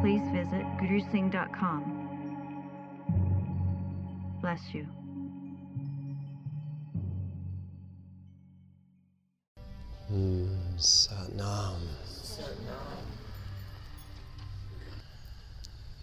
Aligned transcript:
please 0.00 0.22
visit 0.32 0.64
gurusingh.com. 0.78 2.08
Bless 4.40 4.60
you. 4.74 4.86
Mm, 10.12 10.56
Satnam. 10.76 11.80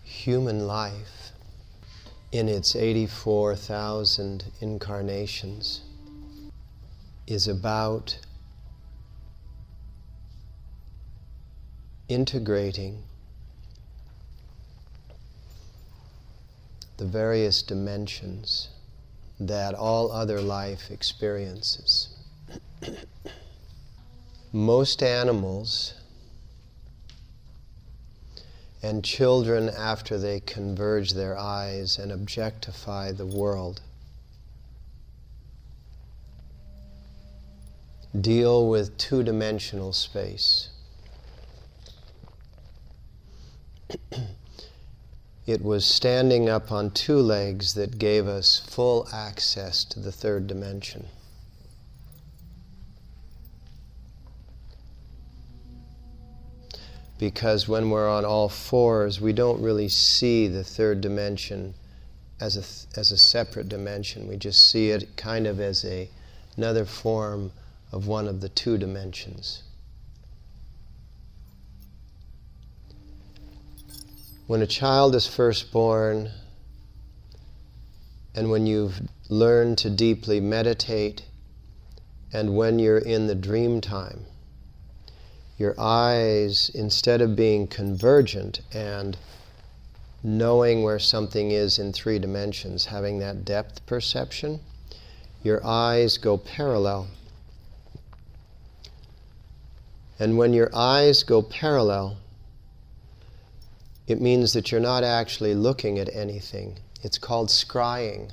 Human 0.04 0.66
life, 0.66 1.32
in 2.32 2.50
its 2.50 2.76
84,000 2.76 4.46
incarnations, 4.62 5.82
is 7.28 7.48
about 7.48 8.18
integrating 12.08 13.04
the 16.98 17.06
various 17.06 17.62
dimensions 17.62 18.70
that 19.40 19.76
all 19.76 20.12
other 20.12 20.42
life 20.42 20.90
experiences. 20.90 22.10
Most 24.52 25.04
animals 25.04 25.94
and 28.82 29.04
children, 29.04 29.70
after 29.70 30.18
they 30.18 30.40
converge 30.40 31.14
their 31.14 31.38
eyes 31.38 31.98
and 31.98 32.12
objectify 32.12 33.12
the 33.12 33.26
world, 33.26 33.82
deal 38.20 38.68
with 38.70 38.98
two 38.98 39.22
dimensional 39.24 39.94
space. 39.94 40.70
it 45.48 45.64
was 45.64 45.86
standing 45.86 46.50
up 46.50 46.74
on 46.74 46.92
two 46.92 47.20
legs 47.20 47.74
that 47.74 47.98
gave 47.98 48.28
us 48.28 48.60
full 48.60 49.08
access 49.14 49.86
to 49.86 50.00
the 50.02 50.12
third 50.12 50.46
dimension. 50.46 51.08
Because 57.18 57.68
when 57.68 57.90
we're 57.90 58.10
on 58.10 58.26
all 58.26 58.50
fours, 58.50 59.22
we 59.22 59.32
don't 59.32 59.62
really 59.62 59.88
see 59.88 60.50
the 60.50 60.66
third 60.66 61.00
dimension 61.00 61.74
as 62.42 62.58
a, 62.58 63.00
as 63.00 63.12
a 63.12 63.18
separate 63.18 63.70
dimension. 63.70 64.28
We 64.28 64.36
just 64.36 64.70
see 64.70 64.90
it 64.90 65.16
kind 65.16 65.48
of 65.48 65.62
as 65.62 65.86
a, 65.86 66.10
another 66.58 66.84
form 66.84 67.52
of 67.94 68.06
one 68.06 68.28
of 68.28 68.42
the 68.42 68.50
two 68.50 68.78
dimensions. 68.78 69.64
When 74.48 74.62
a 74.62 74.68
child 74.68 75.14
is 75.14 75.28
first 75.28 75.74
born, 75.74 76.32
and 78.34 78.50
when 78.50 78.66
you've 78.66 79.02
learned 79.28 79.78
to 79.80 79.90
deeply 79.90 80.40
meditate, 80.40 81.26
and 82.32 82.56
when 82.56 82.80
you're 82.80 82.98
in 82.98 83.28
the 83.28 83.36
dream 83.36 83.82
time, 83.82 84.26
your 85.58 85.76
eyes, 85.78 86.72
instead 86.74 87.20
of 87.20 87.36
being 87.36 87.68
convergent 87.68 88.62
and 88.72 89.18
knowing 90.24 90.82
where 90.82 91.00
something 91.00 91.52
is 91.52 91.78
in 91.78 91.92
three 91.92 92.18
dimensions, 92.18 92.86
having 92.86 93.20
that 93.20 93.44
depth 93.44 93.86
perception, 93.86 94.62
your 95.44 95.60
eyes 95.66 96.18
go 96.18 96.38
parallel. 96.38 97.10
And 100.18 100.38
when 100.38 100.54
your 100.54 100.70
eyes 100.74 101.24
go 101.24 101.42
parallel, 101.42 102.16
it 104.08 104.22
means 104.22 104.54
that 104.54 104.72
you're 104.72 104.80
not 104.80 105.04
actually 105.04 105.54
looking 105.54 106.00
at 106.00 106.14
anything. 106.16 106.80
It's 107.04 107.18
called 107.18 107.50
scrying. 107.50 108.32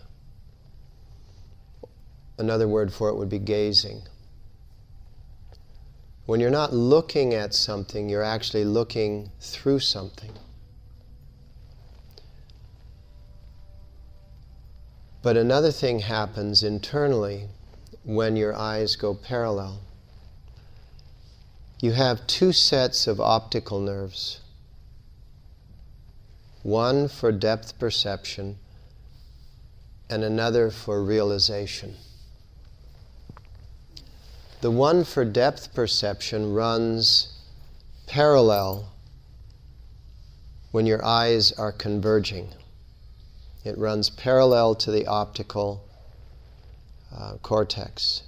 Another 2.39 2.69
word 2.69 2.93
for 2.93 3.09
it 3.09 3.17
would 3.17 3.29
be 3.29 3.41
gazing. 3.41 4.03
When 6.27 6.41
you're 6.41 6.51
not 6.51 6.73
looking 6.73 7.35
at 7.35 7.55
something, 7.55 8.09
you're 8.09 8.23
actually 8.23 8.65
looking 8.65 9.31
through 9.41 9.81
something. 9.81 10.33
But 15.23 15.37
another 15.37 15.73
thing 15.73 16.01
happens 16.01 16.63
internally 16.63 17.49
when 18.05 18.37
your 18.37 18.55
eyes 18.55 18.95
go 18.95 19.15
parallel. 19.15 19.81
You 21.81 21.93
have 21.93 22.27
two 22.27 22.53
sets 22.53 23.07
of 23.07 23.21
optical 23.21 23.81
nerves 23.81 24.41
one 26.65 27.07
for 27.07 27.31
depth 27.31 27.79
perception 27.79 28.57
and 30.09 30.25
another 30.25 30.71
for 30.71 31.05
realization. 31.05 31.95
The 34.63 34.71
one 34.71 35.05
for 35.05 35.27
depth 35.27 35.75
perception 35.75 36.55
runs 36.55 37.39
parallel 38.07 38.91
when 40.71 40.87
your 40.87 41.05
eyes 41.05 41.53
are 41.53 41.71
converging. 41.71 42.49
It 43.63 43.77
runs 43.77 44.09
parallel 44.09 44.75
to 44.77 44.91
the 44.91 45.07
optical 45.07 45.85
uh, 47.15 47.35
cortex. 47.43 48.23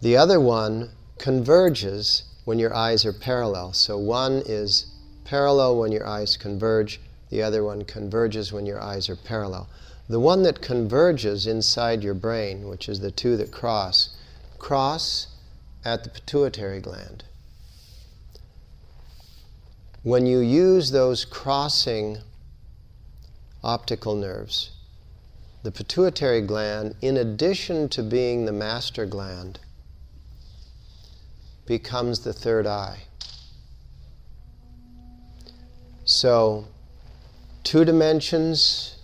The 0.00 0.16
other 0.16 0.40
one 0.40 0.90
converges 1.18 2.24
when 2.44 2.58
your 2.58 2.74
eyes 2.74 3.06
are 3.06 3.12
parallel. 3.12 3.74
So 3.74 3.96
one 3.96 4.42
is 4.44 4.86
parallel 5.30 5.78
when 5.78 5.92
your 5.92 6.04
eyes 6.04 6.36
converge, 6.36 7.00
the 7.28 7.40
other 7.40 7.62
one 7.62 7.84
converges 7.84 8.52
when 8.52 8.66
your 8.66 8.82
eyes 8.82 9.08
are 9.08 9.14
parallel. 9.14 9.68
The 10.08 10.18
one 10.18 10.42
that 10.42 10.60
converges 10.60 11.46
inside 11.46 12.02
your 12.02 12.14
brain, 12.14 12.68
which 12.68 12.88
is 12.88 12.98
the 12.98 13.12
two 13.12 13.36
that 13.36 13.52
cross, 13.52 14.16
cross 14.58 15.28
at 15.84 16.02
the 16.02 16.10
pituitary 16.10 16.80
gland. 16.80 17.22
When 20.02 20.26
you 20.26 20.40
use 20.40 20.90
those 20.90 21.24
crossing 21.24 22.18
optical 23.62 24.16
nerves, 24.16 24.72
the 25.62 25.70
pituitary 25.70 26.40
gland, 26.40 26.96
in 27.00 27.16
addition 27.16 27.88
to 27.90 28.02
being 28.02 28.46
the 28.46 28.52
master 28.52 29.06
gland, 29.06 29.60
becomes 31.66 32.24
the 32.24 32.32
third 32.32 32.66
eye. 32.66 33.02
So, 36.10 36.64
two 37.62 37.84
dimensions 37.84 38.96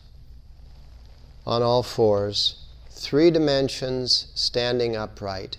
on 1.46 1.62
all 1.62 1.84
fours, 1.84 2.66
three 2.90 3.30
dimensions 3.30 4.26
standing 4.34 4.96
upright. 4.96 5.56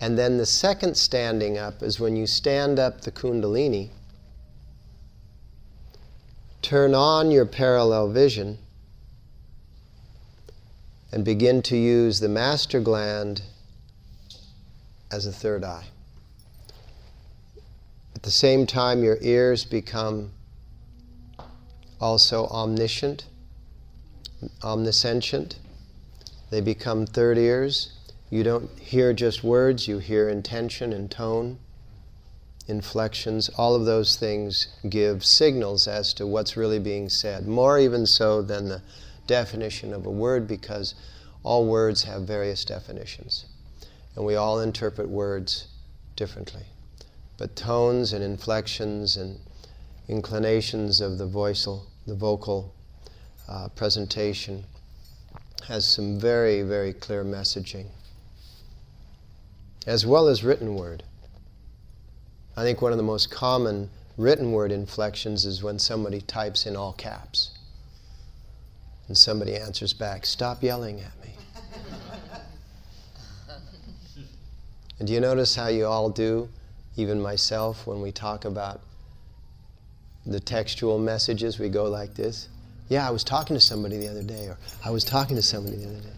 And 0.00 0.16
then 0.16 0.38
the 0.38 0.46
second 0.46 0.96
standing 0.96 1.58
up 1.58 1.82
is 1.82 1.98
when 1.98 2.14
you 2.14 2.28
stand 2.28 2.78
up 2.78 3.00
the 3.00 3.10
Kundalini, 3.10 3.90
turn 6.62 6.94
on 6.94 7.32
your 7.32 7.44
parallel 7.44 8.08
vision, 8.08 8.58
and 11.10 11.24
begin 11.24 11.60
to 11.62 11.76
use 11.76 12.20
the 12.20 12.28
master 12.28 12.78
gland 12.78 13.42
as 15.10 15.26
a 15.26 15.32
third 15.32 15.64
eye. 15.64 15.86
At 18.24 18.28
the 18.28 18.30
same 18.30 18.64
time, 18.64 19.04
your 19.04 19.18
ears 19.20 19.66
become 19.66 20.32
also 22.00 22.46
omniscient 22.46 23.26
omniscient. 24.62 25.56
They 26.48 26.62
become 26.62 27.04
third 27.04 27.36
ears. 27.36 27.92
You 28.30 28.42
don't 28.42 28.70
hear 28.78 29.12
just 29.12 29.44
words, 29.44 29.86
you 29.86 29.98
hear 29.98 30.30
intention 30.30 30.94
and 30.94 31.10
tone, 31.10 31.58
inflections. 32.66 33.50
All 33.58 33.74
of 33.74 33.84
those 33.84 34.16
things 34.16 34.68
give 34.88 35.22
signals 35.22 35.86
as 35.86 36.14
to 36.14 36.26
what's 36.26 36.56
really 36.56 36.78
being 36.78 37.10
said, 37.10 37.46
more 37.46 37.78
even 37.78 38.06
so 38.06 38.40
than 38.40 38.70
the 38.70 38.80
definition 39.26 39.92
of 39.92 40.06
a 40.06 40.10
word, 40.10 40.48
because 40.48 40.94
all 41.42 41.66
words 41.66 42.04
have 42.04 42.22
various 42.22 42.64
definitions. 42.64 43.44
And 44.16 44.24
we 44.24 44.34
all 44.34 44.60
interpret 44.60 45.10
words 45.10 45.68
differently. 46.16 46.64
But 47.36 47.56
tones 47.56 48.12
and 48.12 48.22
inflections 48.22 49.16
and 49.16 49.38
inclinations 50.08 51.00
of 51.00 51.18
the 51.18 51.26
voical, 51.26 51.86
the 52.06 52.14
vocal 52.14 52.72
uh, 53.48 53.68
presentation 53.70 54.64
has 55.66 55.86
some 55.86 56.18
very, 56.18 56.62
very 56.62 56.92
clear 56.92 57.24
messaging, 57.24 57.86
as 59.86 60.06
well 60.06 60.28
as 60.28 60.44
written 60.44 60.74
word. 60.74 61.02
I 62.56 62.62
think 62.62 62.80
one 62.82 62.92
of 62.92 62.98
the 62.98 63.04
most 63.04 63.30
common 63.30 63.90
written 64.16 64.52
word 64.52 64.70
inflections 64.70 65.44
is 65.44 65.62
when 65.62 65.78
somebody 65.78 66.20
types 66.20 66.66
in 66.66 66.76
all 66.76 66.92
caps 66.92 67.50
and 69.08 69.16
somebody 69.16 69.56
answers 69.56 69.92
back, 69.92 70.24
Stop 70.24 70.62
yelling 70.62 71.00
at 71.00 71.12
me. 71.22 71.34
and 74.98 75.08
do 75.08 75.14
you 75.14 75.20
notice 75.20 75.54
how 75.56 75.68
you 75.68 75.86
all 75.86 76.10
do, 76.10 76.48
even 76.96 77.20
myself, 77.20 77.86
when 77.86 78.00
we 78.00 78.12
talk 78.12 78.44
about 78.44 78.80
the 80.26 80.40
textual 80.40 80.98
messages? 80.98 81.58
We 81.58 81.68
go 81.68 81.84
like 81.84 82.14
this. 82.14 82.48
Yeah, 82.88 83.06
I 83.06 83.10
was 83.10 83.24
talking 83.24 83.54
to 83.54 83.60
somebody 83.60 83.96
the 83.96 84.08
other 84.08 84.22
day, 84.22 84.46
or 84.46 84.58
I 84.84 84.90
was 84.90 85.04
talking 85.04 85.36
to 85.36 85.42
somebody 85.42 85.76
the 85.76 85.86
other 85.86 86.00
day. 86.00 86.08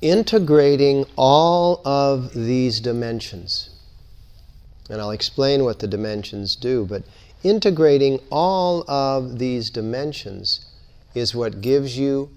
Integrating 0.00 1.04
all 1.16 1.80
of 1.86 2.34
these 2.34 2.80
dimensions, 2.80 3.70
and 4.90 5.00
I'll 5.00 5.12
explain 5.12 5.64
what 5.64 5.78
the 5.78 5.86
dimensions 5.86 6.56
do, 6.56 6.86
but 6.86 7.04
integrating 7.44 8.18
all 8.30 8.88
of 8.90 9.38
these 9.38 9.70
dimensions 9.70 10.66
is 11.14 11.34
what 11.34 11.60
gives 11.60 11.96
you 11.98 12.30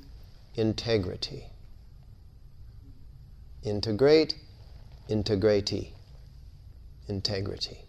integrity. 0.55 1.45
Integrate, 3.65 4.35
integrity, 5.09 5.93
integrity. 7.07 7.79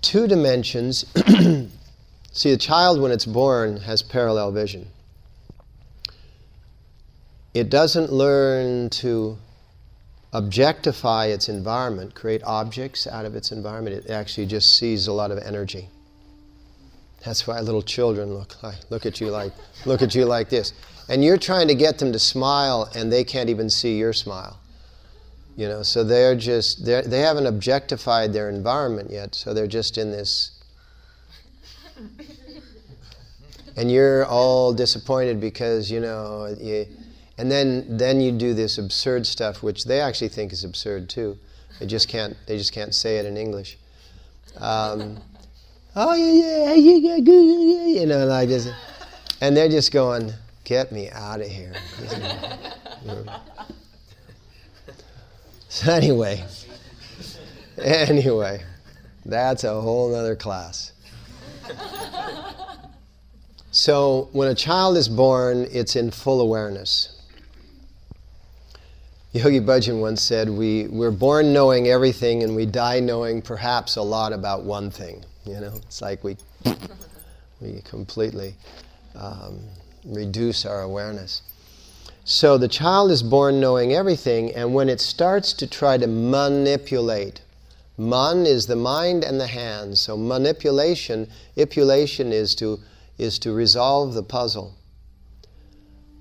Two 0.00 0.26
dimensions. 0.26 1.04
See, 2.32 2.52
a 2.52 2.56
child, 2.56 3.00
when 3.00 3.12
it's 3.12 3.26
born, 3.26 3.78
has 3.78 4.02
parallel 4.02 4.52
vision. 4.52 4.88
It 7.52 7.68
doesn't 7.68 8.12
learn 8.12 8.90
to 8.90 9.36
objectify 10.32 11.26
its 11.26 11.48
environment, 11.48 12.14
create 12.14 12.42
objects 12.44 13.06
out 13.06 13.24
of 13.24 13.34
its 13.34 13.50
environment. 13.50 13.96
It 13.96 14.10
actually 14.10 14.46
just 14.46 14.78
sees 14.78 15.06
a 15.06 15.12
lot 15.12 15.30
of 15.30 15.38
energy. 15.38 15.88
That's 17.24 17.46
why 17.46 17.60
little 17.60 17.82
children 17.82 18.32
look 18.32 18.62
like, 18.62 18.78
look 18.90 19.04
at 19.04 19.20
you 19.20 19.30
like 19.30 19.52
look 19.84 20.00
at 20.00 20.14
you 20.14 20.24
like 20.24 20.48
this. 20.48 20.72
And 21.10 21.22
you're 21.22 21.36
trying 21.36 21.68
to 21.68 21.74
get 21.74 21.98
them 21.98 22.12
to 22.12 22.18
smile 22.18 22.88
and 22.94 23.12
they 23.12 23.24
can't 23.24 23.50
even 23.50 23.68
see 23.68 23.98
your 23.98 24.14
smile. 24.14 24.58
You 25.56 25.68
know, 25.68 25.82
so 25.82 26.02
they're 26.02 26.36
just 26.36 26.86
they're, 26.86 27.02
they 27.02 27.20
haven't 27.20 27.46
objectified 27.46 28.32
their 28.32 28.48
environment 28.48 29.10
yet, 29.10 29.34
so 29.34 29.52
they're 29.52 29.66
just 29.66 29.98
in 29.98 30.10
this 30.10 30.52
and 33.76 33.92
you're 33.92 34.24
all 34.24 34.72
disappointed 34.72 35.38
because 35.40 35.90
you 35.90 36.00
know 36.00 36.54
you, 36.58 36.86
and 37.40 37.50
then, 37.50 37.96
then 37.96 38.20
you 38.20 38.32
do 38.32 38.52
this 38.52 38.76
absurd 38.76 39.26
stuff, 39.26 39.62
which 39.62 39.84
they 39.84 39.98
actually 39.98 40.28
think 40.28 40.52
is 40.52 40.62
absurd 40.62 41.08
too. 41.08 41.38
They 41.78 41.86
just 41.86 42.06
can't, 42.06 42.36
they 42.46 42.58
just 42.58 42.74
can't 42.74 42.94
say 42.94 43.16
it 43.16 43.24
in 43.24 43.38
English. 43.38 43.78
Um, 44.58 45.16
oh, 45.96 46.14
yeah, 46.14 46.74
yeah, 46.74 46.96
yeah, 46.96 47.16
yeah, 47.16 48.00
you 48.00 48.04
know, 48.04 48.26
like 48.26 48.50
this. 48.50 48.68
And 49.40 49.56
they're 49.56 49.70
just 49.70 49.90
going, 49.90 50.34
get 50.70 50.92
me 50.92 51.10
out 51.10 51.40
of 51.40 51.48
here. 51.48 51.74
so 55.68 55.90
anyway, 55.90 56.44
anyway, 57.82 58.62
that's 59.26 59.64
a 59.64 59.80
whole 59.80 60.14
other 60.14 60.36
class. 60.36 60.92
So 63.72 64.28
when 64.30 64.46
a 64.46 64.54
child 64.54 64.96
is 64.96 65.08
born, 65.08 65.66
it's 65.72 65.96
in 65.96 66.12
full 66.12 66.40
awareness. 66.40 67.20
Yogi 69.32 69.58
Bhajan 69.58 70.00
once 70.00 70.22
said, 70.22 70.48
we, 70.48 70.86
We're 70.86 71.10
born 71.10 71.52
knowing 71.52 71.88
everything 71.88 72.44
and 72.44 72.54
we 72.54 72.64
die 72.64 73.00
knowing 73.00 73.42
perhaps 73.42 73.96
a 73.96 74.02
lot 74.02 74.32
about 74.32 74.62
one 74.62 74.92
thing. 74.92 75.24
You 75.44 75.58
know, 75.58 75.72
it's 75.74 76.00
like 76.00 76.22
we, 76.22 76.36
we 77.60 77.82
completely 77.82 78.54
um, 79.16 79.58
reduce 80.04 80.64
our 80.64 80.82
awareness. 80.82 81.42
So 82.24 82.58
the 82.58 82.68
child 82.68 83.10
is 83.10 83.22
born 83.22 83.60
knowing 83.60 83.92
everything, 83.92 84.54
and 84.54 84.74
when 84.74 84.88
it 84.88 85.00
starts 85.00 85.52
to 85.54 85.66
try 85.66 85.98
to 85.98 86.06
manipulate, 86.06 87.42
man 87.98 88.46
is 88.46 88.66
the 88.66 88.76
mind 88.76 89.24
and 89.24 89.40
the 89.40 89.46
hands. 89.46 90.00
So 90.00 90.16
manipulation, 90.16 91.28
ipulation 91.56 92.32
is 92.32 92.54
to, 92.56 92.80
is 93.18 93.38
to 93.40 93.52
resolve 93.52 94.14
the 94.14 94.22
puzzle. 94.22 94.74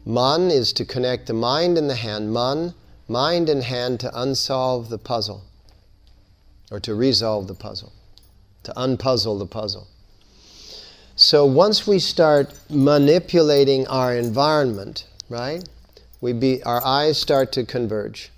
Man 0.05 0.49
is 0.49 0.73
to 0.73 0.85
connect 0.85 1.27
the 1.27 1.33
mind 1.33 1.77
and 1.77 1.89
the 1.89 1.95
hand. 1.95 2.33
Man 2.33 2.73
mind 3.09 3.49
and 3.49 3.63
hand 3.63 3.99
to 3.99 4.21
unsolve 4.21 4.89
the 4.89 4.97
puzzle 4.97 5.43
or 6.71 6.79
to 6.79 6.93
resolve 6.93 7.47
the 7.47 7.55
puzzle, 7.55 7.91
to 8.63 8.71
unpuzzle 8.77 9.39
the 9.39 9.47
puzzle. 9.47 9.87
So 11.21 11.45
once 11.45 11.85
we 11.85 11.99
start 11.99 12.53
manipulating 12.69 13.85
our 13.87 14.15
environment, 14.15 15.05
right, 15.27 15.61
we 16.21 16.31
be, 16.31 16.63
our 16.63 16.81
eyes 16.85 17.19
start 17.19 17.51
to 17.51 17.65
converge. 17.65 18.31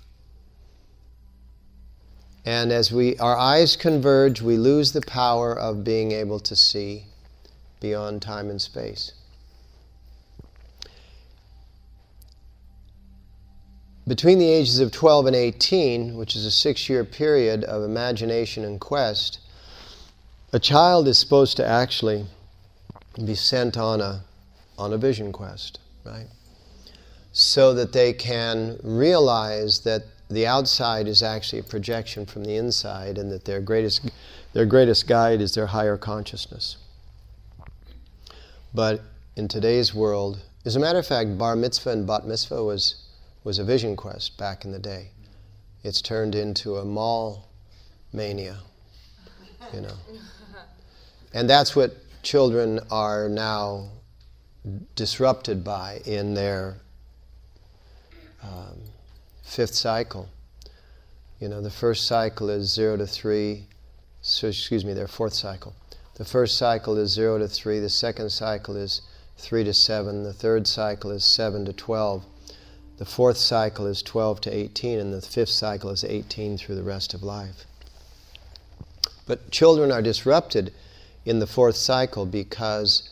And 2.44 2.72
as 2.72 2.90
we, 2.90 3.16
our 3.18 3.38
eyes 3.38 3.76
converge, 3.76 4.42
we 4.42 4.56
lose 4.56 4.90
the 4.90 5.00
power 5.00 5.56
of 5.56 5.84
being 5.84 6.10
able 6.10 6.40
to 6.40 6.56
see 6.56 7.04
beyond 7.78 8.20
time 8.20 8.50
and 8.50 8.60
space. 8.60 9.12
Between 14.08 14.40
the 14.40 14.50
ages 14.50 14.80
of 14.80 14.90
12 14.90 15.26
and 15.26 15.36
18, 15.36 16.16
which 16.16 16.34
is 16.34 16.44
a 16.44 16.50
six 16.50 16.88
year 16.88 17.04
period 17.04 17.62
of 17.62 17.84
imagination 17.84 18.64
and 18.64 18.80
quest, 18.80 19.38
a 20.52 20.58
child 20.58 21.06
is 21.06 21.16
supposed 21.16 21.56
to 21.58 21.64
actually 21.64 22.26
be 23.24 23.34
sent 23.34 23.76
on 23.76 24.00
a, 24.00 24.24
on 24.78 24.92
a 24.92 24.98
vision 24.98 25.32
quest, 25.32 25.78
right? 26.04 26.26
So 27.32 27.74
that 27.74 27.92
they 27.92 28.12
can 28.12 28.78
realize 28.82 29.80
that 29.80 30.02
the 30.28 30.46
outside 30.46 31.08
is 31.08 31.22
actually 31.22 31.60
a 31.60 31.64
projection 31.64 32.24
from 32.26 32.44
the 32.44 32.56
inside 32.56 33.18
and 33.18 33.30
that 33.30 33.44
their 33.44 33.60
greatest, 33.60 34.10
their 34.52 34.66
greatest 34.66 35.06
guide 35.06 35.40
is 35.40 35.54
their 35.54 35.66
higher 35.66 35.96
consciousness. 35.96 36.76
But 38.74 39.02
in 39.36 39.48
today's 39.48 39.94
world, 39.94 40.40
as 40.64 40.76
a 40.76 40.80
matter 40.80 40.98
of 40.98 41.06
fact, 41.06 41.36
bar 41.36 41.56
mitzvah 41.56 41.90
and 41.90 42.06
bat 42.06 42.26
mitzvah 42.26 42.62
was 42.64 42.96
was 43.44 43.58
a 43.58 43.64
vision 43.64 43.96
quest 43.96 44.38
back 44.38 44.64
in 44.64 44.72
the 44.72 44.78
day. 44.78 45.08
It's 45.82 46.00
turned 46.00 46.34
into 46.34 46.76
a 46.76 46.84
mall 46.84 47.48
mania, 48.12 48.58
you 49.72 49.80
know. 49.80 49.96
And 51.34 51.48
that's 51.50 51.74
what 51.74 51.96
children 52.22 52.80
are 52.90 53.28
now 53.28 53.90
disrupted 54.94 55.64
by 55.64 56.00
in 56.04 56.34
their 56.34 56.76
um, 58.42 58.80
fifth 59.42 59.74
cycle. 59.74 60.28
You 61.40 61.48
know, 61.48 61.60
the 61.60 61.70
first 61.70 62.06
cycle 62.06 62.48
is 62.48 62.72
zero 62.72 62.96
to 62.96 63.06
three, 63.06 63.66
so 64.20 64.48
excuse 64.48 64.84
me, 64.84 64.92
their 64.92 65.08
fourth 65.08 65.34
cycle. 65.34 65.74
The 66.14 66.24
first 66.24 66.56
cycle 66.56 66.96
is 66.98 67.10
zero 67.10 67.38
to 67.38 67.48
three, 67.48 67.80
the 67.80 67.88
second 67.88 68.30
cycle 68.30 68.76
is 68.76 69.02
three 69.36 69.64
to 69.64 69.74
seven, 69.74 70.22
the 70.22 70.32
third 70.32 70.66
cycle 70.66 71.10
is 71.10 71.24
seven 71.24 71.64
to 71.64 71.72
twelve, 71.72 72.24
the 72.98 73.04
fourth 73.04 73.36
cycle 73.36 73.86
is 73.86 74.00
12 74.00 74.42
to 74.42 74.54
18, 74.54 75.00
and 75.00 75.12
the 75.12 75.20
fifth 75.20 75.48
cycle 75.48 75.90
is 75.90 76.04
18 76.04 76.56
through 76.56 76.76
the 76.76 76.84
rest 76.84 77.14
of 77.14 77.24
life. 77.24 77.64
But 79.26 79.50
children 79.50 79.90
are 79.90 80.02
disrupted 80.02 80.72
in 81.24 81.38
the 81.38 81.46
fourth 81.46 81.76
cycle 81.76 82.26
because 82.26 83.10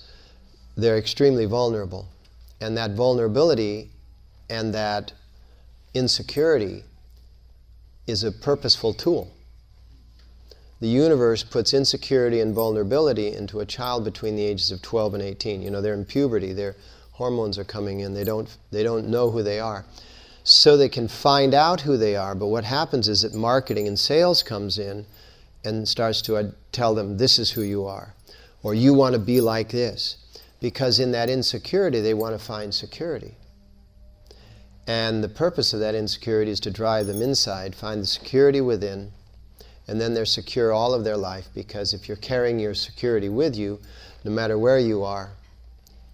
they're 0.77 0.99
extremely 0.99 1.47
vulnerable. 1.47 2.09
And 2.61 2.77
that 2.77 2.93
vulnerability 2.93 3.91
and 4.49 4.75
that 4.75 5.13
insecurity 5.95 6.85
is 8.07 8.25
a 8.25 8.33
purposeful 8.33 8.95
tool. 8.95 9.33
The 10.81 10.89
universe 10.89 11.43
puts 11.43 11.75
insecurity 11.75 12.41
and 12.41 12.55
vulnerability 12.55 13.35
into 13.35 13.61
a 13.61 13.67
child 13.67 14.05
between 14.05 14.35
the 14.37 14.45
ages 14.45 14.71
of 14.71 14.81
12 14.83 15.15
and 15.15 15.23
18. 15.23 15.63
You 15.63 15.71
know, 15.71 15.81
they're 15.83 15.95
in 15.95 16.07
puberty, 16.07 16.53
they're 16.53 16.77
hormones 17.21 17.59
are 17.59 17.65
coming 17.65 18.01
in. 18.01 18.15
They 18.15 18.25
don't, 18.25 18.49
they 18.71 18.83
don't 18.83 19.09
know 19.09 19.31
who 19.31 19.43
they 19.43 19.61
are. 19.61 19.85
So 20.43 20.79
they 20.79 20.89
can 20.89 21.07
find 21.07 21.53
out 21.53 21.83
who 21.83 21.99
they 21.99 22.17
are, 22.17 22.35
but 22.35 22.47
what 22.47 22.65
happens 22.65 23.09
is 23.09 23.21
that 23.21 23.35
marketing 23.35 23.87
and 23.87 23.99
sales 23.99 24.43
comes 24.43 24.79
in 24.79 25.05
and 25.65 25.87
starts 25.87 26.23
to 26.23 26.37
uh, 26.37 26.51
tell 26.73 26.95
them, 26.95 27.19
this 27.19 27.39
is 27.39 27.51
who 27.51 27.63
you 27.63 27.87
are, 27.87 28.15
or 28.63 28.75
you 28.75 28.95
want 28.95 29.15
to 29.15 29.19
be 29.19 29.41
like 29.41 29.71
this. 29.71 30.17
Because 30.61 31.01
in 31.01 31.13
that 31.13 31.31
insecurity, 31.31 32.01
they 32.01 32.15
want 32.15 32.39
to 32.39 32.45
find 32.45 32.75
security. 32.75 33.35
And 34.87 35.23
the 35.23 35.29
purpose 35.29 35.73
of 35.73 35.81
that 35.81 35.95
insecurity 35.95 36.51
is 36.51 36.61
to 36.61 36.71
drive 36.71 37.07
them 37.07 37.23
inside, 37.23 37.75
find 37.75 38.03
the 38.03 38.07
security 38.07 38.61
within, 38.61 39.13
and 39.87 40.01
then 40.01 40.15
they're 40.15 40.25
secure 40.25 40.73
all 40.73 40.95
of 40.95 41.05
their 41.05 41.17
life 41.17 41.49
because 41.55 41.95
if 41.95 42.09
you're 42.09 42.17
carrying 42.17 42.59
your 42.59 42.75
security 42.75 43.29
with 43.29 43.57
you, 43.57 43.81
no 44.25 44.31
matter 44.31 44.59
where 44.59 44.79
you 44.79 45.03
are, 45.03 45.31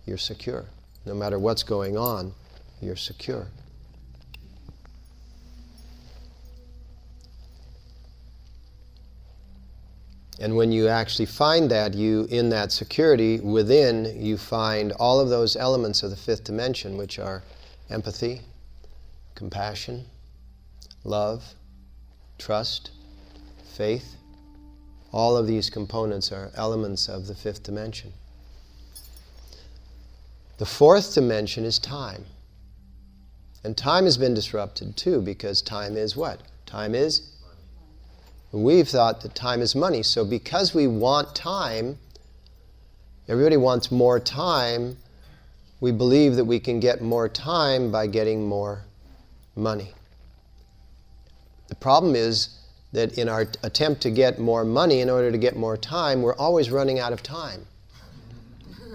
you're 0.07 0.19
secure. 0.19 0.65
No 1.05 1.15
matter 1.15 1.39
what's 1.39 1.63
going 1.63 1.97
on, 1.97 2.33
you're 2.81 2.97
secure. 2.97 3.49
And 10.39 10.55
when 10.55 10.71
you 10.71 10.89
actually 10.89 11.27
find 11.27 11.71
that, 11.71 11.95
you, 11.95 12.27
in 12.31 12.51
that 12.51 12.71
security 12.71 13.41
within, 13.41 14.23
you 14.23 14.37
find 14.37 14.93
all 14.93 15.19
of 15.19 15.31
those 15.31 15.57
elements 15.57 16.03
of 16.03 16.11
the 16.11 16.17
fifth 16.17 16.45
dimension, 16.45 16.97
which 16.99 17.19
are 17.19 17.43
empathy, 17.89 18.43
compassion, 19.35 20.05
love, 21.05 21.55
trust, 22.39 22.91
faith. 23.77 24.17
All 25.13 25.37
of 25.37 25.47
these 25.47 25.71
components 25.71 26.33
are 26.33 26.51
elements 26.55 27.09
of 27.09 27.27
the 27.27 27.35
fifth 27.35 27.63
dimension. 27.63 28.13
The 30.59 30.67
fourth 30.67 31.15
dimension 31.15 31.65
is 31.65 31.79
time. 31.79 32.25
And 33.65 33.77
time 33.77 34.05
has 34.05 34.17
been 34.17 34.35
disrupted 34.35 34.97
too 34.97 35.21
because 35.21 35.63
time 35.63 35.97
is 35.97 36.17
what? 36.17 36.43
Time 36.67 36.95
is 36.95 37.36
We've 38.53 38.89
thought 38.89 39.23
that 39.23 39.35
time 39.35 39.61
is 39.61 39.75
money. 39.75 40.03
So 40.03 40.25
because 40.25 40.75
we 40.75 40.87
want 40.87 41.35
time, 41.35 41.99
everybody 43.29 43.57
wants 43.57 43.91
more 43.91 44.21
time, 44.21 44.97
we 45.81 45.93
believe 45.93 46.37
that 46.37 46.45
we 46.45 46.61
can 46.61 46.81
get 46.81 47.03
more 47.03 47.29
time 47.29 47.91
by 47.91 48.07
getting 48.07 48.47
more 48.47 48.83
money. 49.55 49.93
The 51.69 51.75
problem 51.75 52.15
is 52.15 52.51
that 52.93 53.19
in 53.19 53.29
our 53.29 53.47
attempt 53.63 54.01
to 54.03 54.11
get 54.11 54.39
more 54.39 54.65
money 54.65 55.01
in 55.01 55.11
order 55.11 55.31
to 55.31 55.39
get 55.39 55.57
more 55.57 55.77
time, 55.77 56.23
we're 56.23 56.37
always 56.37 56.71
running 56.71 56.99
out 56.99 57.13
of 57.13 57.23
time. 57.23 57.67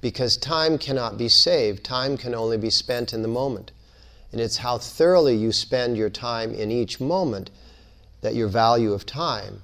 because 0.00 0.36
time 0.36 0.78
cannot 0.78 1.18
be 1.18 1.28
saved, 1.28 1.82
time 1.82 2.16
can 2.16 2.34
only 2.34 2.58
be 2.58 2.70
spent 2.70 3.12
in 3.12 3.22
the 3.22 3.28
moment. 3.28 3.72
And 4.32 4.40
it's 4.40 4.58
how 4.58 4.78
thoroughly 4.78 5.34
you 5.36 5.52
spend 5.52 5.96
your 5.96 6.10
time 6.10 6.54
in 6.54 6.70
each 6.70 7.00
moment 7.00 7.50
that 8.20 8.34
your 8.34 8.48
value 8.48 8.92
of 8.92 9.06
time 9.06 9.62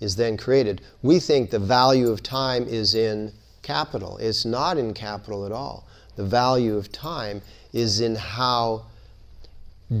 is 0.00 0.16
then 0.16 0.36
created. 0.36 0.80
We 1.02 1.20
think 1.20 1.50
the 1.50 1.58
value 1.58 2.08
of 2.10 2.22
time 2.22 2.66
is 2.66 2.94
in 2.94 3.32
capital. 3.62 4.18
It's 4.18 4.44
not 4.44 4.78
in 4.78 4.94
capital 4.94 5.46
at 5.46 5.52
all. 5.52 5.86
The 6.16 6.24
value 6.24 6.76
of 6.76 6.90
time 6.90 7.42
is 7.72 8.00
in 8.00 8.16
how 8.16 8.86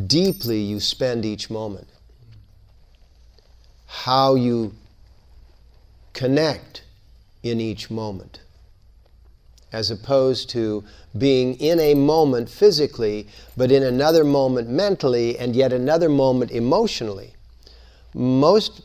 deeply 0.06 0.60
you 0.60 0.80
spend 0.80 1.24
each 1.24 1.50
moment, 1.50 1.88
how 3.86 4.34
you 4.34 4.74
connect 6.12 6.82
in 7.42 7.60
each 7.60 7.90
moment 7.90 8.40
as 9.72 9.90
opposed 9.90 10.50
to 10.50 10.84
being 11.16 11.54
in 11.54 11.80
a 11.80 11.94
moment 11.94 12.48
physically, 12.48 13.26
but 13.56 13.72
in 13.72 13.82
another 13.82 14.24
moment 14.24 14.68
mentally, 14.68 15.38
and 15.38 15.56
yet 15.56 15.72
another 15.72 16.08
moment 16.08 16.50
emotionally. 16.50 17.34
Most 18.14 18.82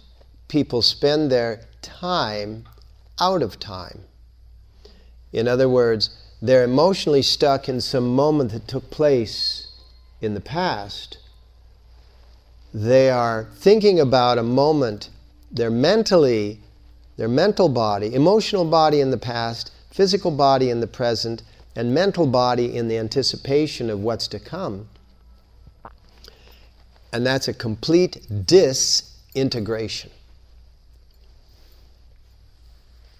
people 0.48 0.82
spend 0.82 1.32
their 1.32 1.62
time 1.82 2.66
out 3.20 3.42
of 3.42 3.60
time. 3.60 4.02
In 5.34 5.48
other 5.48 5.68
words, 5.68 6.10
they're 6.42 6.64
emotionally 6.64 7.22
stuck 7.22 7.68
in 7.68 7.82
some 7.82 8.16
moment 8.16 8.52
that 8.52 8.68
took 8.68 8.90
place 8.90 9.68
in 10.22 10.34
the 10.34 10.42
past. 10.42 11.18
They 12.74 13.10
are 13.10 13.48
thinking 13.56 14.00
about 14.00 14.38
a 14.38 14.44
moment, 14.44 15.10
their 15.52 15.72
mentally, 15.72 16.62
their 17.18 17.28
mental 17.28 17.70
body, 17.70 18.14
emotional 18.14 18.66
body 18.66 19.02
in 19.02 19.12
the 19.12 19.18
past, 19.18 19.72
physical 19.98 20.30
body 20.30 20.70
in 20.70 20.80
the 20.80 20.86
present 20.86 21.42
and 21.76 21.92
mental 21.92 22.28
body 22.28 22.78
in 22.78 22.88
the 22.88 23.00
anticipation 23.00 23.90
of 23.90 24.00
what's 24.00 24.28
to 24.28 24.40
come. 24.40 24.88
And 27.12 27.26
that's 27.26 27.48
a 27.48 27.54
complete 27.54 28.46
disintegration. 28.46 30.12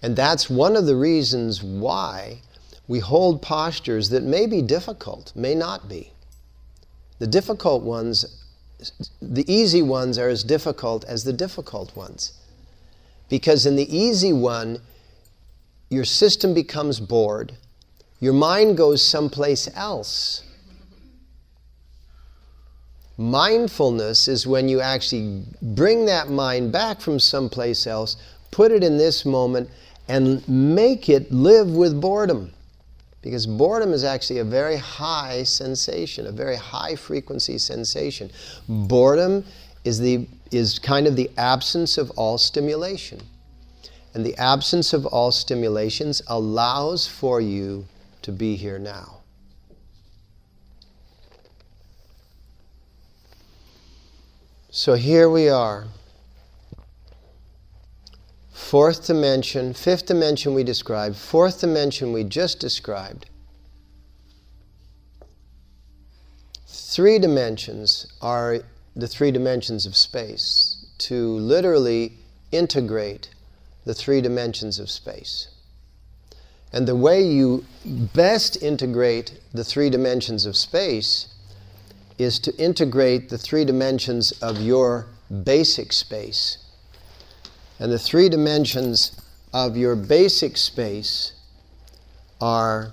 And 0.02 0.14
that's 0.14 0.48
one 0.48 0.76
of 0.76 0.86
the 0.86 0.94
reasons 0.94 1.64
why 1.64 2.42
we 2.86 3.00
hold 3.00 3.42
postures 3.42 4.10
that 4.10 4.22
may 4.22 4.46
be 4.46 4.62
difficult, 4.62 5.32
may 5.34 5.56
not 5.56 5.88
be. 5.88 6.12
The 7.18 7.26
difficult 7.26 7.82
ones, 7.82 8.44
the 9.20 9.52
easy 9.52 9.82
ones 9.82 10.16
are 10.16 10.28
as 10.28 10.44
difficult 10.44 11.04
as 11.06 11.24
the 11.24 11.32
difficult 11.32 11.96
ones. 11.96 12.34
Because 13.28 13.66
in 13.66 13.74
the 13.74 13.96
easy 13.96 14.32
one, 14.32 14.80
your 15.90 16.04
system 16.04 16.54
becomes 16.54 17.00
bored, 17.00 17.52
your 18.20 18.32
mind 18.32 18.76
goes 18.76 19.02
someplace 19.02 19.68
else. 19.74 20.44
Mindfulness 23.16 24.28
is 24.28 24.46
when 24.46 24.68
you 24.68 24.80
actually 24.80 25.44
bring 25.60 26.06
that 26.06 26.28
mind 26.28 26.70
back 26.72 27.00
from 27.00 27.18
someplace 27.18 27.86
else, 27.86 28.16
put 28.50 28.70
it 28.70 28.84
in 28.84 28.96
this 28.96 29.24
moment, 29.24 29.68
and 30.08 30.46
make 30.48 31.08
it 31.08 31.30
live 31.32 31.68
with 31.70 32.00
boredom. 32.00 32.52
Because 33.20 33.46
boredom 33.46 33.92
is 33.92 34.04
actually 34.04 34.38
a 34.38 34.44
very 34.44 34.76
high 34.76 35.42
sensation, 35.42 36.26
a 36.26 36.32
very 36.32 36.56
high 36.56 36.94
frequency 36.94 37.58
sensation. 37.58 38.30
Boredom 38.68 39.44
is, 39.84 39.98
the, 39.98 40.28
is 40.52 40.78
kind 40.78 41.06
of 41.06 41.16
the 41.16 41.28
absence 41.36 41.98
of 41.98 42.10
all 42.12 42.38
stimulation. 42.38 43.20
And 44.14 44.24
the 44.24 44.36
absence 44.36 44.92
of 44.92 45.06
all 45.06 45.30
stimulations 45.30 46.22
allows 46.26 47.06
for 47.06 47.40
you 47.40 47.86
to 48.22 48.32
be 48.32 48.56
here 48.56 48.78
now. 48.78 49.18
So 54.70 54.94
here 54.94 55.28
we 55.28 55.48
are. 55.48 55.86
Fourth 58.52 59.06
dimension, 59.06 59.72
fifth 59.72 60.06
dimension 60.06 60.52
we 60.52 60.62
described, 60.62 61.16
fourth 61.16 61.60
dimension 61.60 62.12
we 62.12 62.22
just 62.22 62.60
described. 62.60 63.30
Three 66.66 67.18
dimensions 67.18 68.06
are 68.20 68.60
the 68.94 69.08
three 69.08 69.30
dimensions 69.30 69.86
of 69.86 69.96
space 69.96 70.84
to 70.98 71.36
literally 71.38 72.12
integrate 72.52 73.30
the 73.88 73.94
three 73.94 74.20
dimensions 74.20 74.78
of 74.78 74.90
space. 74.90 75.48
And 76.74 76.86
the 76.86 76.94
way 76.94 77.22
you 77.22 77.64
best 77.86 78.62
integrate 78.62 79.40
the 79.54 79.64
three 79.64 79.88
dimensions 79.88 80.44
of 80.44 80.58
space 80.58 81.28
is 82.18 82.38
to 82.40 82.54
integrate 82.58 83.30
the 83.30 83.38
three 83.38 83.64
dimensions 83.64 84.32
of 84.42 84.60
your 84.60 85.06
basic 85.42 85.94
space. 85.94 86.58
And 87.78 87.90
the 87.90 87.98
three 87.98 88.28
dimensions 88.28 89.18
of 89.54 89.74
your 89.78 89.96
basic 89.96 90.58
space 90.58 91.32
are 92.42 92.92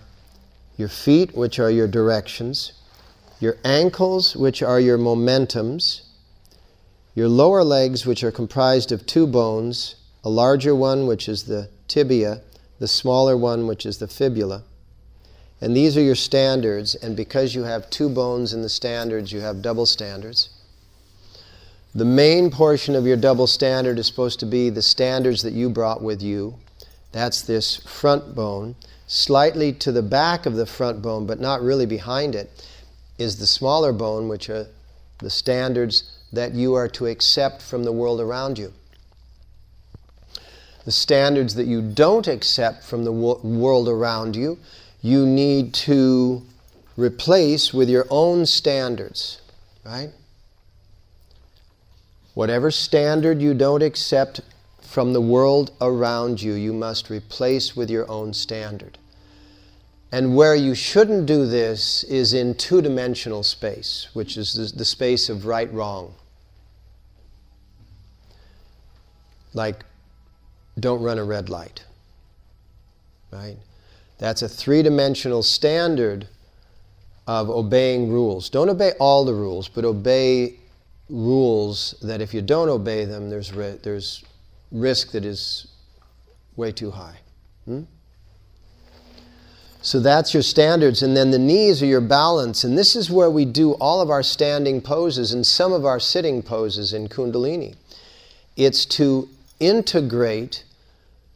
your 0.77 0.87
feet, 0.87 1.35
which 1.35 1.59
are 1.59 1.69
your 1.69 1.89
directions, 1.89 2.71
your 3.41 3.57
ankles, 3.65 4.33
which 4.33 4.63
are 4.63 4.79
your 4.79 4.97
momentums, 4.97 6.03
your 7.15 7.27
lower 7.27 7.65
legs, 7.65 8.05
which 8.05 8.23
are 8.23 8.31
comprised 8.31 8.93
of 8.93 9.05
two 9.05 9.27
bones, 9.27 9.95
a 10.25 10.29
larger 10.29 10.73
one, 10.73 11.05
which 11.05 11.29
is 11.29 11.43
the 11.43 11.69
tibia, 11.87 12.41
the 12.79 12.87
smaller 12.87 13.37
one, 13.37 13.67
which 13.67 13.85
is 13.85 13.99
the 13.99 14.07
fibula. 14.07 14.63
And 15.61 15.77
these 15.77 15.95
are 15.95 16.01
your 16.01 16.15
standards, 16.15 16.95
and 16.95 17.15
because 17.15 17.53
you 17.53 17.63
have 17.63 17.89
two 17.91 18.09
bones 18.09 18.51
in 18.51 18.63
the 18.63 18.69
standards, 18.69 19.31
you 19.31 19.41
have 19.41 19.61
double 19.61 19.85
standards. 19.85 20.49
The 21.93 22.05
main 22.05 22.49
portion 22.49 22.95
of 22.95 23.05
your 23.05 23.15
double 23.15 23.45
standard 23.45 23.99
is 23.99 24.07
supposed 24.07 24.39
to 24.39 24.47
be 24.47 24.69
the 24.69 24.81
standards 24.81 25.43
that 25.43 25.53
you 25.53 25.69
brought 25.69 26.01
with 26.01 26.21
you. 26.23 26.55
That's 27.11 27.43
this 27.43 27.77
front 27.77 28.35
bone. 28.35 28.75
Slightly 29.07 29.71
to 29.73 29.91
the 29.91 30.01
back 30.01 30.47
of 30.47 30.55
the 30.55 30.65
front 30.65 31.03
bone, 31.03 31.27
but 31.27 31.39
not 31.39 31.61
really 31.61 31.85
behind 31.85 32.33
it, 32.33 32.49
is 33.19 33.37
the 33.37 33.47
smaller 33.47 33.93
bone, 33.93 34.27
which 34.27 34.49
are 34.49 34.65
the 35.19 35.29
standards 35.29 36.17
that 36.33 36.53
you 36.53 36.73
are 36.73 36.89
to 36.89 37.05
accept 37.05 37.61
from 37.61 37.83
the 37.83 37.93
world 37.93 38.19
around 38.19 38.57
you 38.57 38.73
the 40.85 40.91
standards 40.91 41.55
that 41.55 41.65
you 41.65 41.81
don't 41.81 42.27
accept 42.27 42.83
from 42.83 43.03
the 43.03 43.11
world 43.11 43.89
around 43.89 44.35
you, 44.35 44.57
you 45.01 45.25
need 45.25 45.73
to 45.73 46.43
replace 46.95 47.73
with 47.73 47.89
your 47.89 48.05
own 48.09 48.45
standards, 48.45 49.41
right? 49.83 50.09
Whatever 52.35 52.69
standard 52.69 53.41
you 53.41 53.53
don't 53.53 53.81
accept 53.81 54.41
from 54.81 55.13
the 55.13 55.21
world 55.21 55.71
around 55.81 56.41
you, 56.41 56.53
you 56.53 56.71
must 56.71 57.09
replace 57.09 57.75
with 57.75 57.89
your 57.89 58.09
own 58.09 58.33
standard. 58.33 58.97
And 60.11 60.35
where 60.35 60.55
you 60.55 60.75
shouldn't 60.75 61.25
do 61.25 61.45
this 61.45 62.03
is 62.03 62.33
in 62.33 62.55
two 62.55 62.81
dimensional 62.81 63.43
space, 63.43 64.07
which 64.13 64.37
is 64.37 64.73
the, 64.73 64.85
space 64.85 65.29
of 65.29 65.45
right 65.45 65.71
wrong. 65.73 66.13
Like, 69.53 69.83
don't 70.79 71.01
run 71.01 71.17
a 71.17 71.23
red 71.23 71.49
light. 71.49 71.83
Right? 73.31 73.57
That's 74.17 74.41
a 74.41 74.49
three 74.49 74.81
dimensional 74.81 75.43
standard 75.43 76.27
of 77.27 77.49
obeying 77.49 78.11
rules. 78.11 78.49
Don't 78.49 78.69
obey 78.69 78.93
all 78.99 79.25
the 79.25 79.33
rules, 79.33 79.67
but 79.67 79.83
obey 79.83 80.55
rules 81.09 81.95
that 82.01 82.21
if 82.21 82.33
you 82.33 82.41
don't 82.41 82.69
obey 82.69 83.05
them, 83.05 83.29
there's, 83.29 83.53
ri- 83.53 83.79
there's 83.83 84.23
risk 84.71 85.11
that 85.11 85.25
is 85.25 85.67
way 86.55 86.71
too 86.71 86.91
high. 86.91 87.17
Hmm? 87.65 87.83
So 89.81 89.99
that's 89.99 90.33
your 90.33 90.43
standards. 90.43 91.03
And 91.03 91.15
then 91.15 91.29
the 91.31 91.39
knees 91.39 91.83
are 91.83 91.87
your 91.87 92.01
balance. 92.01 92.63
And 92.63 92.77
this 92.77 92.95
is 92.95 93.11
where 93.11 93.29
we 93.29 93.45
do 93.45 93.73
all 93.73 94.01
of 94.01 94.09
our 94.09 94.23
standing 94.23 94.81
poses 94.81 95.31
and 95.31 95.45
some 95.45 95.73
of 95.73 95.85
our 95.85 95.99
sitting 95.99 96.41
poses 96.41 96.91
in 96.91 97.07
Kundalini. 97.07 97.75
It's 98.55 98.85
to 98.87 99.29
integrate 99.59 100.63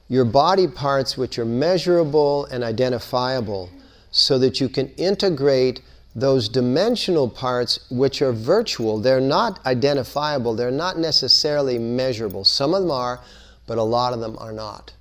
your 0.09 0.25
body 0.25 0.67
parts, 0.67 1.17
which 1.17 1.39
are 1.39 1.45
measurable 1.45 2.45
and 2.45 2.63
identifiable, 2.63 3.69
so 4.11 4.37
that 4.39 4.59
you 4.59 4.67
can 4.67 4.89
integrate 4.95 5.81
those 6.15 6.49
dimensional 6.49 7.29
parts 7.29 7.79
which 7.91 8.21
are 8.21 8.33
virtual. 8.33 8.99
They're 8.99 9.21
not 9.21 9.63
identifiable, 9.65 10.55
they're 10.55 10.71
not 10.71 10.97
necessarily 10.97 11.77
measurable. 11.77 12.43
Some 12.43 12.73
of 12.73 12.81
them 12.81 12.91
are, 12.91 13.21
but 13.67 13.77
a 13.77 13.83
lot 13.83 14.13
of 14.13 14.19
them 14.19 14.35
are 14.39 14.51
not. 14.51 14.93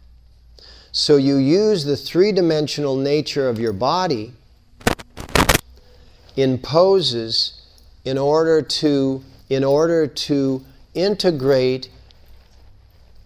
So 0.93 1.17
you 1.17 1.37
use 1.37 1.85
the 1.85 1.97
three 1.97 2.33
dimensional 2.33 2.97
nature 2.97 3.49
of 3.49 3.59
your 3.59 3.73
body 3.73 4.35
in 6.37 6.59
poses 6.59 7.63
in 8.05 8.19
order 8.19 8.63
to, 8.63 9.23
in 9.49 9.65
order 9.65 10.07
to 10.07 10.65
integrate 10.95 11.89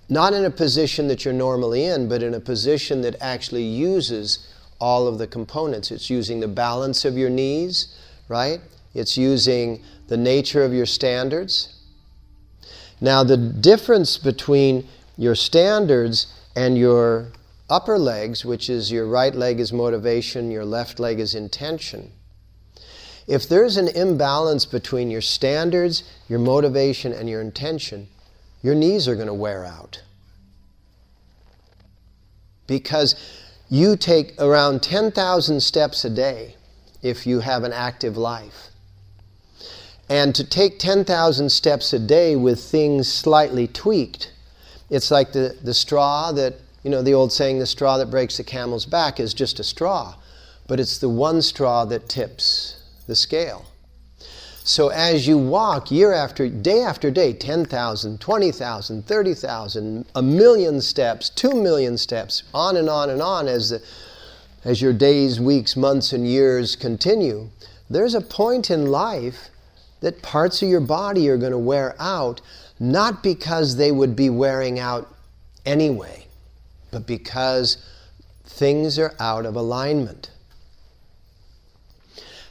not 0.08 0.32
in 0.32 0.44
a 0.44 0.50
position 0.50 1.08
that 1.08 1.24
you're 1.24 1.34
normally 1.34 1.84
in, 1.84 2.08
but 2.08 2.22
in 2.22 2.34
a 2.34 2.40
position 2.40 3.02
that 3.02 3.16
actually 3.20 3.64
uses 3.64 4.48
all 4.80 5.06
of 5.06 5.18
the 5.18 5.26
components. 5.26 5.90
It's 5.90 6.10
using 6.10 6.40
the 6.40 6.48
balance 6.48 7.04
of 7.04 7.16
your 7.16 7.30
knees, 7.30 7.96
right? 8.28 8.60
It's 8.94 9.16
using 9.16 9.82
the 10.08 10.16
nature 10.16 10.64
of 10.64 10.72
your 10.72 10.86
standards. 10.86 11.78
Now, 13.00 13.24
the 13.24 13.36
difference 13.36 14.18
between 14.18 14.86
your 15.16 15.34
standards 15.34 16.26
and 16.54 16.76
your 16.76 17.32
upper 17.70 17.98
legs, 17.98 18.44
which 18.44 18.68
is 18.68 18.92
your 18.92 19.06
right 19.06 19.34
leg 19.34 19.60
is 19.60 19.72
motivation, 19.72 20.50
your 20.50 20.64
left 20.64 21.00
leg 21.00 21.20
is 21.20 21.34
intention. 21.34 22.12
If 23.26 23.48
there's 23.48 23.76
an 23.76 23.88
imbalance 23.88 24.66
between 24.66 25.10
your 25.10 25.20
standards, 25.20 26.02
your 26.28 26.40
motivation, 26.40 27.12
and 27.12 27.28
your 27.28 27.40
intention, 27.40 28.08
your 28.62 28.74
knees 28.74 29.08
are 29.08 29.16
going 29.16 29.26
to 29.26 29.34
wear 29.34 29.64
out. 29.64 30.02
Because 32.66 33.16
you 33.68 33.96
take 33.96 34.40
around 34.40 34.82
10,000 34.82 35.60
steps 35.60 36.04
a 36.04 36.10
day 36.10 36.56
if 37.02 37.26
you 37.26 37.40
have 37.40 37.64
an 37.64 37.72
active 37.72 38.16
life. 38.16 38.68
And 40.08 40.34
to 40.34 40.44
take 40.44 40.78
10,000 40.78 41.50
steps 41.50 41.92
a 41.92 41.98
day 41.98 42.36
with 42.36 42.62
things 42.62 43.12
slightly 43.12 43.66
tweaked, 43.66 44.32
it's 44.90 45.10
like 45.10 45.32
the, 45.32 45.56
the 45.62 45.74
straw 45.74 46.32
that, 46.32 46.54
you 46.82 46.90
know, 46.90 47.02
the 47.02 47.14
old 47.14 47.32
saying, 47.32 47.58
the 47.58 47.66
straw 47.66 47.96
that 47.96 48.10
breaks 48.10 48.36
the 48.36 48.44
camel's 48.44 48.86
back 48.86 49.18
is 49.18 49.32
just 49.32 49.58
a 49.58 49.64
straw, 49.64 50.14
but 50.68 50.78
it's 50.78 50.98
the 50.98 51.08
one 51.08 51.40
straw 51.40 51.84
that 51.86 52.08
tips 52.08 52.82
the 53.06 53.16
scale. 53.16 53.64
So 54.64 54.88
as 54.88 55.26
you 55.26 55.38
walk 55.38 55.90
year 55.90 56.12
after 56.12 56.48
day 56.48 56.82
after 56.82 57.10
day, 57.10 57.32
10,000, 57.32 58.20
20,000, 58.20 59.06
30,000, 59.06 60.06
a 60.14 60.22
million 60.22 60.80
steps, 60.80 61.28
2 61.30 61.50
million 61.50 61.98
steps, 61.98 62.44
on 62.54 62.76
and 62.76 62.88
on 62.88 63.10
and 63.10 63.20
on 63.20 63.48
as 63.48 63.70
the 63.70 63.82
as 64.64 64.80
your 64.80 64.92
days, 64.92 65.40
weeks, 65.40 65.76
months 65.76 66.12
and 66.12 66.26
years 66.26 66.76
continue, 66.76 67.48
there's 67.90 68.14
a 68.14 68.20
point 68.20 68.70
in 68.70 68.86
life 68.86 69.48
that 70.00 70.22
parts 70.22 70.62
of 70.62 70.68
your 70.68 70.80
body 70.80 71.28
are 71.28 71.36
going 71.36 71.52
to 71.52 71.58
wear 71.58 71.94
out 71.98 72.40
not 72.78 73.22
because 73.22 73.76
they 73.76 73.92
would 73.92 74.16
be 74.16 74.30
wearing 74.30 74.78
out 74.78 75.14
anyway, 75.66 76.26
but 76.90 77.06
because 77.06 77.84
things 78.44 78.98
are 78.98 79.14
out 79.18 79.46
of 79.46 79.56
alignment. 79.56 80.30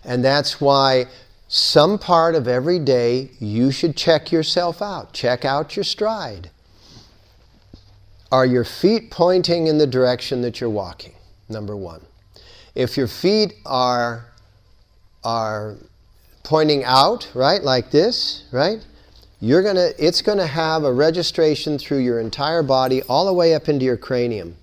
And 0.04 0.24
that's 0.24 0.60
why 0.60 1.06
some 1.54 2.00
part 2.00 2.34
of 2.34 2.48
every 2.48 2.80
day 2.80 3.30
you 3.38 3.72
should 3.72 3.98
check 3.98 4.32
yourself 4.32 4.82
out. 4.82 5.12
Check 5.12 5.44
out 5.44 5.76
your 5.76 5.84
stride. 5.84 6.50
Are 8.32 8.46
your 8.46 8.64
feet 8.64 9.12
pointing 9.12 9.68
in 9.68 9.78
the 9.78 9.86
direction 9.86 10.42
that 10.44 10.62
you're 10.62 10.70
walking? 10.70 11.12
Number 11.50 11.76
one. 11.76 12.06
If 12.74 12.96
your 12.96 13.10
feet 13.10 13.56
are, 13.66 14.28
are 15.26 15.76
pointing 16.44 16.86
out, 16.86 17.30
right, 17.34 17.62
like 17.62 17.92
this, 17.92 18.46
right? 18.54 18.80
You're 19.42 19.62
gonna, 19.62 19.90
it's 20.00 20.22
gonna 20.22 20.48
have 20.48 20.86
a 20.86 20.94
registration 20.94 21.78
through 21.78 22.00
your 22.00 22.22
entire 22.22 22.64
body, 22.64 23.02
all 23.10 23.26
the 23.26 23.34
way 23.34 23.56
up 23.56 23.68
into 23.68 23.84
your 23.84 23.98
cranium. 23.98 24.56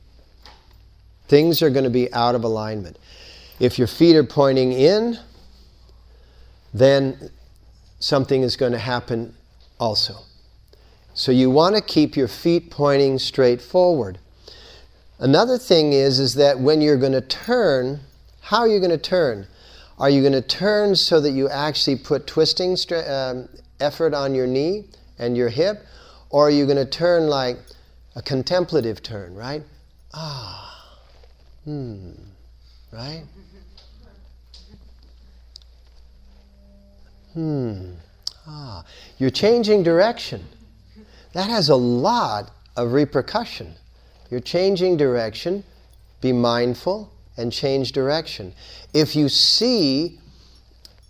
Things 1.27 1.61
are 1.61 1.69
gonna 1.69 1.91
be 1.91 2.11
out 2.15 2.35
of 2.35 2.45
alignment. 2.45 2.99
If 3.61 3.79
your 3.79 3.89
feet 3.89 4.17
are 4.17 4.25
pointing 4.25 4.73
in, 4.73 5.19
then 6.73 7.31
something 7.99 8.43
is 8.43 8.57
going 8.57 8.73
to 8.73 8.79
happen 8.79 9.35
also. 9.79 10.15
So 11.15 11.33
you 11.33 11.51
want 11.51 11.75
to 11.75 11.83
keep 11.83 12.17
your 12.17 12.29
feet 12.29 12.71
pointing 12.71 13.19
straight 13.19 13.61
forward. 13.61 14.19
Another 15.19 15.59
thing 15.59 15.93
is, 15.93 16.21
is 16.21 16.35
that 16.35 16.61
when 16.61 16.81
you're 16.81 16.97
going 16.97 17.13
to 17.13 17.21
turn, 17.21 18.01
how 18.41 18.59
are 18.59 18.69
you 18.69 18.79
going 18.79 18.91
to 18.91 18.99
turn? 18.99 19.49
Are 19.99 20.09
you 20.09 20.21
going 20.21 20.33
to 20.33 20.43
turn 20.43 20.95
so 20.95 21.21
that 21.21 21.33
you 21.33 21.49
actually 21.49 21.97
put 21.97 22.27
twisting 22.27 22.77
um, 23.09 23.49
effort 23.81 24.15
on 24.15 24.35
your 24.35 24.47
knee 24.47 24.85
and 25.19 25.37
your 25.37 25.49
hip? 25.49 25.85
Or 26.31 26.47
are 26.47 26.51
you 26.51 26.67
going 26.67 26.77
to 26.77 26.87
turn 26.87 27.27
like 27.27 27.59
a 28.15 28.23
contemplative 28.23 29.03
turn, 29.03 29.35
right? 29.35 29.63
Ah, 30.15 30.97
hmm, 31.65 32.13
right? 32.93 33.25
Hmm. 37.39 37.93
Ah, 38.49 38.85
you're 39.19 39.31
changing 39.31 39.85
direction. 39.85 40.45
That 41.35 41.49
has 41.49 41.69
a 41.69 41.77
lot 41.77 42.51
of 42.77 42.93
repercussion. 42.93 43.75
You're 44.29 44.41
changing 44.41 44.97
direction. 44.97 45.63
Be 46.21 46.33
mindful 46.33 47.13
and 47.37 47.53
change 47.53 47.93
direction. 47.93 48.55
If 48.93 49.15
you 49.15 49.29
see 49.29 50.19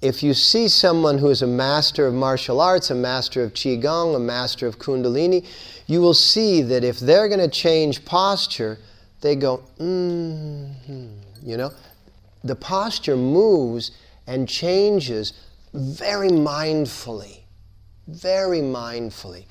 if 0.02 0.22
you 0.22 0.34
see 0.34 0.68
someone 0.68 1.16
who 1.16 1.30
is 1.30 1.40
a 1.40 1.46
master 1.46 2.06
of 2.06 2.12
martial 2.12 2.60
arts, 2.60 2.90
a 2.90 2.94
master 2.94 3.42
of 3.42 3.54
qigong, 3.54 4.14
a 4.14 4.18
master 4.18 4.66
of 4.66 4.78
kundalini, 4.78 5.46
you 5.86 6.02
will 6.02 6.14
see 6.14 6.60
that 6.60 6.84
if 6.84 7.00
they're 7.00 7.26
going 7.26 7.40
to 7.40 7.48
change 7.48 8.04
posture, 8.04 8.78
they 9.22 9.34
go, 9.34 9.62
mm-hmm. 9.80 11.08
you 11.42 11.56
know, 11.56 11.72
the 12.44 12.54
posture 12.54 13.16
moves 13.16 13.92
and 14.26 14.46
changes 14.46 15.32
very 15.72 16.28
mindfully. 16.28 17.40
Very 18.06 18.60
mindfully. 18.60 19.44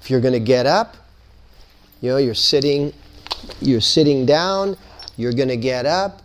If 0.00 0.10
you're 0.10 0.20
going 0.20 0.34
to 0.34 0.40
get 0.40 0.66
up, 0.66 0.96
you 2.00 2.10
know, 2.10 2.18
you're 2.18 2.34
sitting, 2.34 2.92
you're 3.60 3.80
sitting 3.80 4.26
down, 4.26 4.76
you're 5.16 5.32
going 5.32 5.48
to 5.48 5.56
get 5.56 5.86
up. 5.86 6.22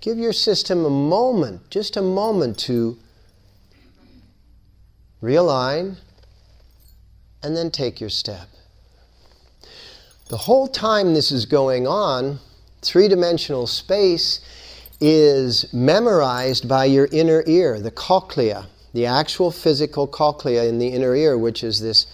Give 0.00 0.18
your 0.18 0.32
system 0.32 0.84
a 0.84 0.90
moment, 0.90 1.70
just 1.70 1.96
a 1.96 2.02
moment 2.02 2.58
to 2.60 2.98
realign 5.22 5.96
and 7.42 7.56
then 7.56 7.70
take 7.70 8.00
your 8.00 8.10
step. 8.10 8.48
The 10.28 10.36
whole 10.36 10.68
time 10.68 11.14
this 11.14 11.30
is 11.30 11.46
going 11.46 11.86
on, 11.86 12.38
three 12.82 13.08
dimensional 13.08 13.66
space 13.66 14.40
is 15.06 15.70
memorized 15.70 16.66
by 16.66 16.86
your 16.86 17.06
inner 17.12 17.44
ear, 17.46 17.78
the 17.78 17.90
cochlea, 17.90 18.66
the 18.94 19.04
actual 19.04 19.50
physical 19.50 20.06
cochlea 20.06 20.64
in 20.64 20.78
the 20.78 20.88
inner 20.88 21.14
ear, 21.14 21.36
which 21.36 21.62
is 21.62 21.78
this 21.80 22.06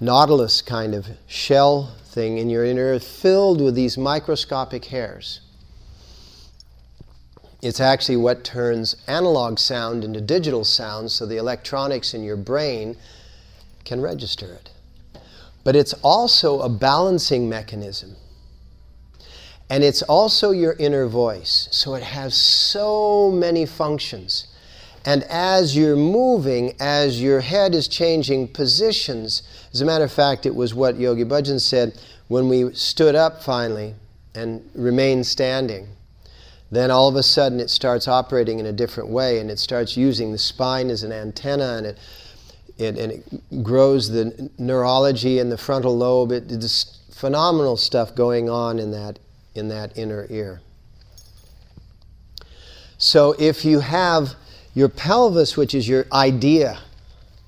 nautilus 0.00 0.60
kind 0.60 0.92
of 0.92 1.06
shell 1.28 1.94
thing 2.06 2.38
in 2.38 2.50
your 2.50 2.64
inner 2.64 2.94
ear 2.94 2.98
filled 2.98 3.60
with 3.60 3.76
these 3.76 3.96
microscopic 3.96 4.86
hairs. 4.86 5.40
It's 7.62 7.78
actually 7.78 8.16
what 8.16 8.42
turns 8.42 8.96
analog 9.06 9.60
sound 9.60 10.02
into 10.02 10.20
digital 10.20 10.64
sound 10.64 11.12
so 11.12 11.26
the 11.26 11.36
electronics 11.36 12.12
in 12.12 12.24
your 12.24 12.36
brain 12.36 12.96
can 13.84 14.00
register 14.00 14.52
it. 14.52 14.70
But 15.62 15.76
it's 15.76 15.92
also 16.02 16.58
a 16.58 16.68
balancing 16.68 17.48
mechanism. 17.48 18.16
And 19.68 19.82
it's 19.82 20.02
also 20.02 20.52
your 20.52 20.74
inner 20.78 21.06
voice. 21.06 21.68
So 21.70 21.94
it 21.94 22.02
has 22.02 22.34
so 22.34 23.30
many 23.30 23.66
functions. 23.66 24.46
And 25.04 25.22
as 25.24 25.76
you're 25.76 25.96
moving, 25.96 26.74
as 26.80 27.22
your 27.22 27.40
head 27.40 27.74
is 27.74 27.86
changing 27.88 28.48
positions, 28.48 29.42
as 29.72 29.80
a 29.80 29.84
matter 29.84 30.04
of 30.04 30.12
fact, 30.12 30.46
it 30.46 30.54
was 30.54 30.74
what 30.74 30.96
Yogi 30.96 31.24
Bhajan 31.24 31.60
said 31.60 32.00
when 32.28 32.48
we 32.48 32.72
stood 32.74 33.14
up 33.14 33.42
finally 33.42 33.94
and 34.34 34.68
remained 34.74 35.26
standing. 35.26 35.88
Then 36.70 36.90
all 36.90 37.08
of 37.08 37.14
a 37.16 37.22
sudden 37.22 37.60
it 37.60 37.70
starts 37.70 38.08
operating 38.08 38.58
in 38.58 38.66
a 38.66 38.72
different 38.72 39.08
way 39.08 39.38
and 39.38 39.50
it 39.50 39.58
starts 39.58 39.96
using 39.96 40.32
the 40.32 40.38
spine 40.38 40.90
as 40.90 41.04
an 41.04 41.12
antenna 41.12 41.76
and 41.76 41.86
it, 41.86 41.98
it, 42.76 42.98
and 42.98 43.12
it 43.12 43.62
grows 43.62 44.10
the 44.10 44.50
neurology 44.58 45.38
in 45.38 45.48
the 45.48 45.56
frontal 45.56 45.96
lobe. 45.96 46.32
It, 46.32 46.50
it's 46.50 46.98
phenomenal 47.12 47.76
stuff 47.76 48.14
going 48.14 48.50
on 48.50 48.78
in 48.78 48.90
that, 48.90 49.18
in 49.56 49.68
that 49.68 49.96
inner 49.96 50.26
ear. 50.30 50.60
So 52.98 53.34
if 53.38 53.64
you 53.64 53.80
have 53.80 54.34
your 54.74 54.88
pelvis, 54.88 55.56
which 55.56 55.74
is 55.74 55.88
your 55.88 56.06
idea, 56.12 56.78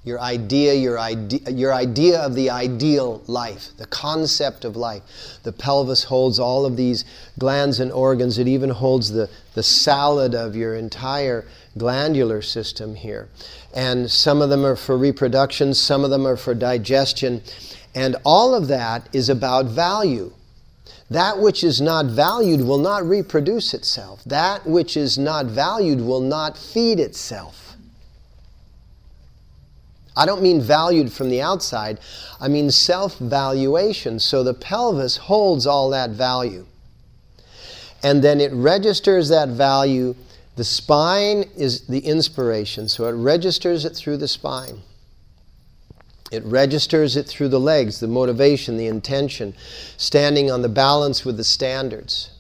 your 0.09 0.21
idea, 0.21 0.75
your 0.75 0.99
idea, 0.99 1.51
your 1.51 1.75
idea 1.75 2.19
of 2.21 2.35
the 2.35 2.51
ideal 2.51 3.23
life, 3.27 3.69
the 3.77 3.87
concept 3.87 4.65
of 4.65 4.77
life. 4.77 5.03
The 5.43 5.53
pelvis 5.53 6.05
holds 6.05 6.39
all 6.39 6.65
of 6.65 6.77
these 6.77 7.05
glands 7.39 7.81
and 7.81 7.93
organs. 7.93 8.39
It 8.39 8.49
even 8.49 8.71
holds 8.71 9.11
the, 9.11 9.29
the 9.55 9.63
salad 9.63 10.35
of 10.35 10.57
your 10.57 10.77
entire 10.77 11.45
glandular 11.77 12.41
system 12.41 12.95
here. 12.95 13.29
And 13.75 14.11
some 14.11 14.41
of 14.41 14.49
them 14.49 14.65
are 14.65 14.77
for 14.77 14.97
reproduction, 14.97 15.75
some 15.75 16.05
of 16.05 16.11
them 16.11 16.27
are 16.27 16.37
for 16.37 16.55
digestion. 16.55 17.43
And 17.95 18.17
all 18.25 18.55
of 18.55 18.69
that 18.69 19.09
is 19.13 19.29
about 19.29 19.67
value. 19.67 20.33
That 21.11 21.39
which 21.39 21.65
is 21.65 21.81
not 21.81 22.07
valued 22.07 22.61
will 22.61 22.79
not 22.79 23.05
reproduce 23.05 23.73
itself. 23.73 24.23
That 24.25 24.67
which 24.67 24.97
is 24.97 25.17
not 25.17 25.47
valued 25.47 26.01
will 26.01 26.21
not 26.21 26.59
feed 26.59 27.01
itself. 27.01 27.77
I 30.15 30.27
don't 30.27 30.43
mean 30.43 30.61
valued 30.61 31.13
from 31.13 31.31
the 31.31 31.41
outside, 31.41 32.01
I 32.41 32.49
mean 32.49 32.71
self 32.73 33.19
valuation. 33.19 34.19
So 34.19 34.43
the 34.43 34.53
pelvis 34.53 35.17
holds 35.17 35.65
all 35.65 35.91
that 35.91 36.11
value. 36.11 36.67
And 38.03 38.23
then 38.23 38.41
it 38.41 38.53
registers 38.53 39.29
that 39.29 39.49
value. 39.49 40.17
The 40.57 40.65
spine 40.65 41.45
is 41.57 41.87
the 41.87 42.01
inspiration, 42.01 42.89
so 42.89 43.07
it 43.07 43.13
registers 43.13 43.85
it 43.85 43.95
through 43.95 44.17
the 44.17 44.27
spine. 44.27 44.83
It 46.31 46.45
registers 46.45 47.17
it 47.17 47.27
through 47.27 47.49
the 47.49 47.61
legs, 47.61 48.01
the 48.01 48.07
motivation, 48.07 48.77
the 48.77 48.87
intention, 48.87 49.55
standing 49.97 50.51
on 50.51 50.63
the 50.63 50.69
balance 50.69 51.25
with 51.25 51.37
the 51.37 51.45
standards, 51.45 52.31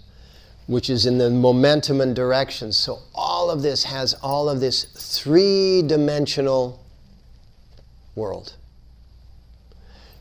which 0.66 0.90
is 0.90 1.06
in 1.06 1.18
the 1.18 1.30
momentum 1.30 2.00
and 2.00 2.14
direction. 2.14 2.72
So 2.72 2.98
all 3.14 3.50
of 3.50 3.62
this 3.62 3.84
has 3.84 4.14
all 4.14 4.50
of 4.50 4.60
this 4.60 4.84
three 4.84 5.82
dimensional 5.82 6.84
world. 8.14 8.54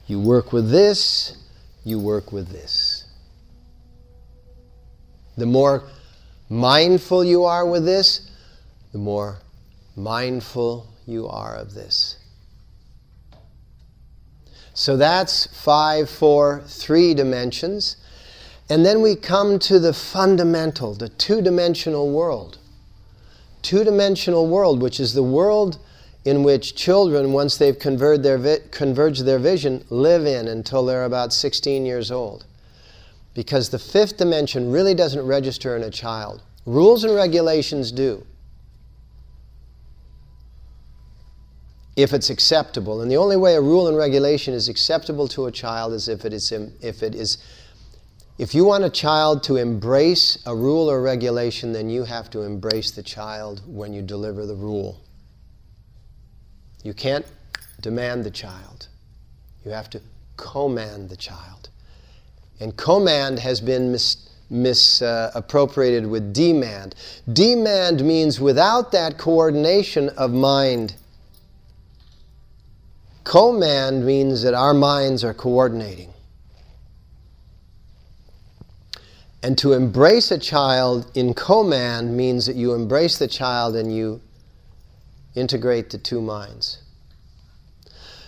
You 0.07 0.21
work 0.21 0.53
with 0.53 0.71
this, 0.71 1.35
you 1.83 1.99
work 1.99 2.31
with 2.31 2.49
this. 2.49 3.03
The 5.37 5.45
more 5.45 5.83
mindful 6.49 7.25
you 7.25 7.43
are 7.43 7.65
with 7.65 7.83
this, 7.83 8.31
the 8.93 8.97
more 8.97 9.39
mindful 9.97 10.87
you 11.05 11.27
are 11.27 11.55
of 11.55 11.73
this. 11.73 12.16
So 14.77 14.95
that's 14.95 15.47
five, 15.47 16.07
four, 16.07 16.61
three 16.67 17.15
dimensions. 17.15 17.97
And 18.69 18.85
then 18.85 19.01
we 19.01 19.15
come 19.15 19.57
to 19.57 19.79
the 19.79 19.91
fundamental, 19.91 20.93
the 20.93 21.09
two 21.09 21.41
dimensional 21.41 22.11
world. 22.11 22.59
Two 23.63 23.83
dimensional 23.83 24.45
world, 24.45 24.79
which 24.79 24.99
is 24.99 25.15
the 25.15 25.23
world 25.23 25.79
in 26.25 26.43
which 26.43 26.75
children, 26.75 27.33
once 27.33 27.57
they've 27.57 27.79
converged 27.79 28.21
their, 28.21 28.37
vi- 28.37 28.59
converged 28.69 29.25
their 29.25 29.39
vision, 29.39 29.83
live 29.89 30.27
in 30.27 30.47
until 30.47 30.85
they're 30.85 31.05
about 31.05 31.33
16 31.33 31.83
years 31.83 32.11
old. 32.11 32.45
Because 33.33 33.69
the 33.69 33.79
fifth 33.79 34.17
dimension 34.17 34.69
really 34.69 34.93
doesn't 34.93 35.25
register 35.25 35.75
in 35.75 35.81
a 35.81 35.89
child. 35.89 36.43
Rules 36.67 37.03
and 37.03 37.15
regulations 37.15 37.91
do. 37.91 38.23
If 41.97 42.13
it's 42.13 42.29
acceptable. 42.29 43.01
And 43.01 43.11
the 43.11 43.17
only 43.17 43.35
way 43.35 43.55
a 43.55 43.61
rule 43.61 43.87
and 43.87 43.97
regulation 43.97 44.53
is 44.53 44.69
acceptable 44.69 45.27
to 45.29 45.47
a 45.47 45.51
child 45.51 45.93
is 45.93 46.07
if 46.07 46.23
it 46.23 46.31
is 46.31 46.51
if 46.51 47.03
it 47.03 47.15
is 47.15 47.39
if 48.37 48.53
you 48.53 48.65
want 48.65 48.83
a 48.83 48.89
child 48.89 49.41
to 49.45 49.55
embrace 49.55 50.37
a 50.45 50.55
rule 50.55 50.91
or 50.91 51.01
regulation, 51.01 51.73
then 51.73 51.89
you 51.89 52.03
have 52.03 52.29
to 52.29 52.43
embrace 52.43 52.91
the 52.91 53.01
child 53.01 53.63
when 53.65 53.93
you 53.93 54.03
deliver 54.03 54.45
the 54.45 54.53
rule. 54.53 55.01
You 56.83 56.93
can't 56.93 57.25
demand 57.81 58.23
the 58.23 58.31
child. 58.31 58.89
You 59.65 59.71
have 59.71 59.89
to 59.89 60.01
command 60.37 61.09
the 61.09 61.17
child. 61.17 61.69
And 62.59 62.77
command 62.77 63.39
has 63.39 63.59
been 63.59 63.91
mis- 63.91 64.29
misappropriated 64.51 66.05
uh, 66.05 66.09
with 66.09 66.31
demand. 66.31 66.93
Demand 67.33 68.05
means 68.05 68.39
without 68.39 68.91
that 68.91 69.17
coordination 69.17 70.09
of 70.09 70.31
mind 70.31 70.93
Command 73.27 74.05
means 74.05 74.41
that 74.43 74.53
our 74.53 74.73
minds 74.73 75.21
are 75.21 75.33
coordinating. 75.33 76.13
And 79.43 79.57
to 79.57 79.73
embrace 79.73 80.31
a 80.31 80.37
child 80.37 81.11
in 81.13 81.33
command 81.33 82.15
means 82.15 82.45
that 82.45 82.55
you 82.55 82.73
embrace 82.73 83.17
the 83.17 83.27
child 83.27 83.75
and 83.75 83.93
you 83.93 84.21
integrate 85.35 85.89
the 85.89 85.97
two 85.97 86.21
minds. 86.21 86.81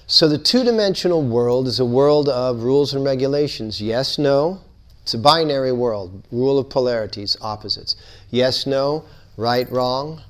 So 0.06 0.28
the 0.28 0.38
two 0.38 0.66
dimensional 0.66 1.22
world 1.24 1.68
is 1.68 1.80
a 1.80 1.86
world 1.86 2.28
of 2.28 2.64
rules 2.64 2.94
and 2.94 3.06
regulations 3.06 3.82
yes, 3.82 4.18
no. 4.18 4.60
It's 5.04 5.14
a 5.14 5.18
binary 5.18 5.72
world, 5.72 6.28
rule 6.30 6.60
of 6.60 6.70
polarities, 6.70 7.38
opposites. 7.40 7.96
Yes, 8.32 8.68
no, 8.68 9.06
right, 9.38 9.72
wrong, 9.72 10.24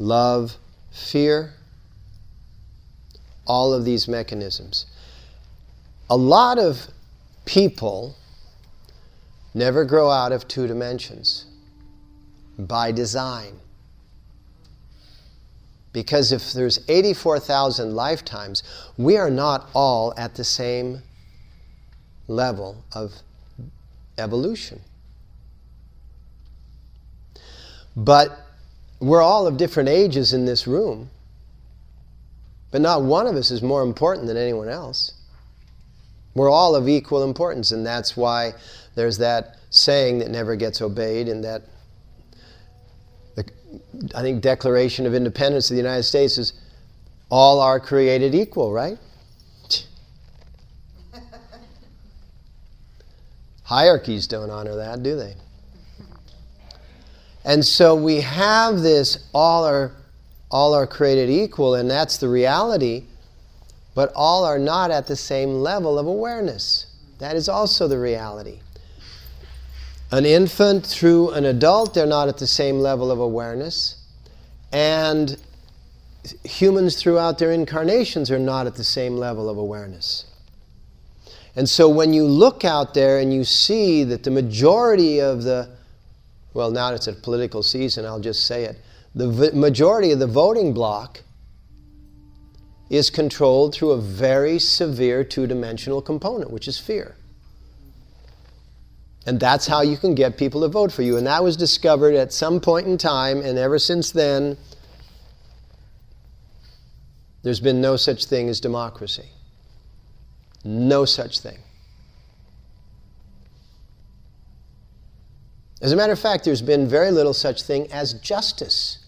love, 0.00 0.56
fear 0.90 1.52
all 3.46 3.72
of 3.72 3.84
these 3.84 4.08
mechanisms. 4.08 4.86
A 6.10 6.16
lot 6.16 6.58
of 6.58 6.88
people 7.44 8.16
never 9.54 9.84
grow 9.84 10.10
out 10.10 10.32
of 10.32 10.48
two 10.48 10.66
dimensions 10.66 11.46
by 12.58 12.92
design. 12.92 13.54
Because 15.92 16.32
if 16.32 16.52
there's 16.52 16.80
84,000 16.88 17.94
lifetimes, 17.94 18.62
we 18.96 19.16
are 19.16 19.30
not 19.30 19.68
all 19.74 20.14
at 20.16 20.34
the 20.34 20.44
same 20.44 21.02
level 22.28 22.82
of 22.94 23.12
evolution. 24.16 24.80
But 27.94 28.40
we're 29.00 29.20
all 29.20 29.46
of 29.46 29.58
different 29.58 29.90
ages 29.90 30.32
in 30.32 30.46
this 30.46 30.66
room. 30.66 31.10
But 32.72 32.80
not 32.80 33.02
one 33.02 33.28
of 33.28 33.36
us 33.36 33.52
is 33.52 33.62
more 33.62 33.82
important 33.82 34.26
than 34.26 34.36
anyone 34.36 34.68
else. 34.68 35.12
We're 36.34 36.50
all 36.50 36.74
of 36.74 36.88
equal 36.88 37.22
importance, 37.22 37.70
and 37.70 37.86
that's 37.86 38.16
why 38.16 38.54
there's 38.94 39.18
that 39.18 39.58
saying 39.68 40.18
that 40.18 40.30
never 40.30 40.56
gets 40.56 40.80
obeyed, 40.80 41.28
and 41.28 41.44
that 41.44 41.62
the, 43.36 43.44
I 44.14 44.22
think 44.22 44.42
Declaration 44.42 45.06
of 45.06 45.14
Independence 45.14 45.70
of 45.70 45.74
the 45.74 45.82
United 45.82 46.04
States 46.04 46.38
is 46.38 46.54
all 47.30 47.60
are 47.60 47.78
created 47.78 48.34
equal, 48.34 48.72
right? 48.72 48.98
Hierarchies 53.64 54.26
don't 54.26 54.50
honor 54.50 54.76
that, 54.76 55.02
do 55.02 55.14
they? 55.16 55.34
And 57.44 57.62
so 57.64 57.94
we 57.94 58.22
have 58.22 58.80
this 58.80 59.28
all 59.34 59.64
are 59.64 59.92
all 60.52 60.74
are 60.74 60.86
created 60.86 61.30
equal, 61.30 61.74
and 61.74 61.90
that's 61.90 62.18
the 62.18 62.28
reality, 62.28 63.04
but 63.94 64.12
all 64.14 64.44
are 64.44 64.58
not 64.58 64.90
at 64.90 65.06
the 65.06 65.16
same 65.16 65.54
level 65.54 65.98
of 65.98 66.06
awareness. 66.06 66.86
That 67.18 67.36
is 67.36 67.48
also 67.48 67.88
the 67.88 67.98
reality. 67.98 68.60
An 70.10 70.26
infant 70.26 70.86
through 70.86 71.30
an 71.30 71.46
adult, 71.46 71.94
they're 71.94 72.06
not 72.06 72.28
at 72.28 72.36
the 72.36 72.46
same 72.46 72.78
level 72.78 73.10
of 73.10 73.18
awareness. 73.18 73.96
And 74.70 75.38
humans 76.44 77.00
throughout 77.00 77.38
their 77.38 77.52
incarnations 77.52 78.30
are 78.30 78.38
not 78.38 78.66
at 78.66 78.74
the 78.74 78.84
same 78.84 79.16
level 79.16 79.48
of 79.48 79.56
awareness. 79.56 80.26
And 81.56 81.68
so 81.68 81.88
when 81.88 82.12
you 82.12 82.24
look 82.24 82.64
out 82.64 82.92
there 82.92 83.18
and 83.20 83.32
you 83.32 83.44
see 83.44 84.04
that 84.04 84.22
the 84.22 84.30
majority 84.30 85.20
of 85.20 85.44
the, 85.44 85.70
well, 86.52 86.70
now 86.70 86.92
it's 86.92 87.06
a 87.06 87.12
political 87.14 87.62
season, 87.62 88.04
I'll 88.04 88.20
just 88.20 88.46
say 88.46 88.64
it 88.64 88.76
the 89.14 89.50
majority 89.52 90.10
of 90.12 90.18
the 90.18 90.26
voting 90.26 90.72
bloc 90.72 91.22
is 92.88 93.10
controlled 93.10 93.74
through 93.74 93.90
a 93.90 94.00
very 94.00 94.58
severe 94.58 95.24
two 95.24 95.46
dimensional 95.46 96.02
component, 96.02 96.50
which 96.50 96.68
is 96.68 96.78
fear. 96.78 97.16
And 99.24 99.38
that's 99.38 99.66
how 99.66 99.82
you 99.82 99.96
can 99.96 100.14
get 100.14 100.36
people 100.36 100.62
to 100.62 100.68
vote 100.68 100.92
for 100.92 101.02
you. 101.02 101.16
And 101.16 101.26
that 101.26 101.44
was 101.44 101.56
discovered 101.56 102.14
at 102.14 102.32
some 102.32 102.60
point 102.60 102.86
in 102.86 102.98
time, 102.98 103.40
and 103.40 103.56
ever 103.56 103.78
since 103.78 104.10
then, 104.10 104.56
there's 107.42 107.60
been 107.60 107.80
no 107.80 107.96
such 107.96 108.24
thing 108.26 108.48
as 108.48 108.60
democracy. 108.60 109.30
No 110.64 111.04
such 111.04 111.40
thing. 111.40 111.58
As 115.80 115.92
a 115.92 115.96
matter 115.96 116.12
of 116.12 116.18
fact, 116.18 116.44
there's 116.44 116.62
been 116.62 116.86
very 116.86 117.10
little 117.10 117.34
such 117.34 117.62
thing 117.62 117.90
as 117.92 118.14
justice. 118.14 119.01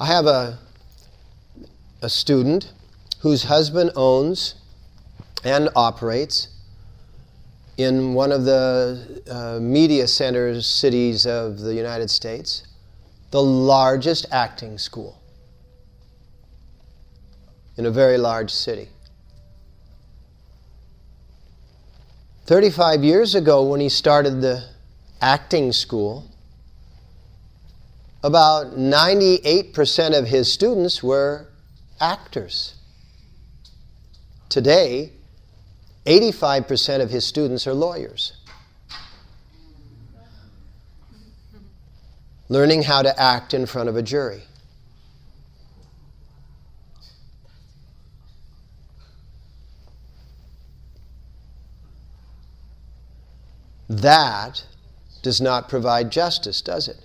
I 0.00 0.06
have 0.06 0.26
a, 0.26 0.58
a 2.02 2.08
student 2.08 2.72
whose 3.20 3.44
husband 3.44 3.90
owns 3.96 4.54
and 5.42 5.68
operates 5.74 6.48
in 7.78 8.14
one 8.14 8.30
of 8.30 8.44
the 8.44 9.22
uh, 9.28 9.58
media 9.60 10.06
centers, 10.06 10.68
cities 10.68 11.26
of 11.26 11.58
the 11.58 11.74
United 11.74 12.10
States, 12.10 12.64
the 13.32 13.42
largest 13.42 14.26
acting 14.30 14.78
school 14.78 15.20
in 17.76 17.84
a 17.84 17.90
very 17.90 18.18
large 18.18 18.52
city. 18.52 18.88
35 22.46 23.02
years 23.02 23.34
ago, 23.34 23.64
when 23.64 23.80
he 23.80 23.88
started 23.88 24.40
the 24.40 24.64
acting 25.20 25.72
school, 25.72 26.24
about 28.22 28.76
98% 28.76 30.18
of 30.18 30.26
his 30.26 30.52
students 30.52 31.02
were 31.02 31.46
actors. 32.00 32.74
Today, 34.48 35.12
85% 36.06 37.02
of 37.02 37.10
his 37.10 37.24
students 37.26 37.66
are 37.66 37.74
lawyers. 37.74 38.32
Learning 42.48 42.82
how 42.82 43.02
to 43.02 43.20
act 43.20 43.52
in 43.52 43.66
front 43.66 43.88
of 43.88 43.96
a 43.96 44.02
jury. 44.02 44.42
That 53.88 54.64
does 55.22 55.40
not 55.40 55.68
provide 55.68 56.10
justice, 56.10 56.60
does 56.62 56.88
it? 56.88 56.96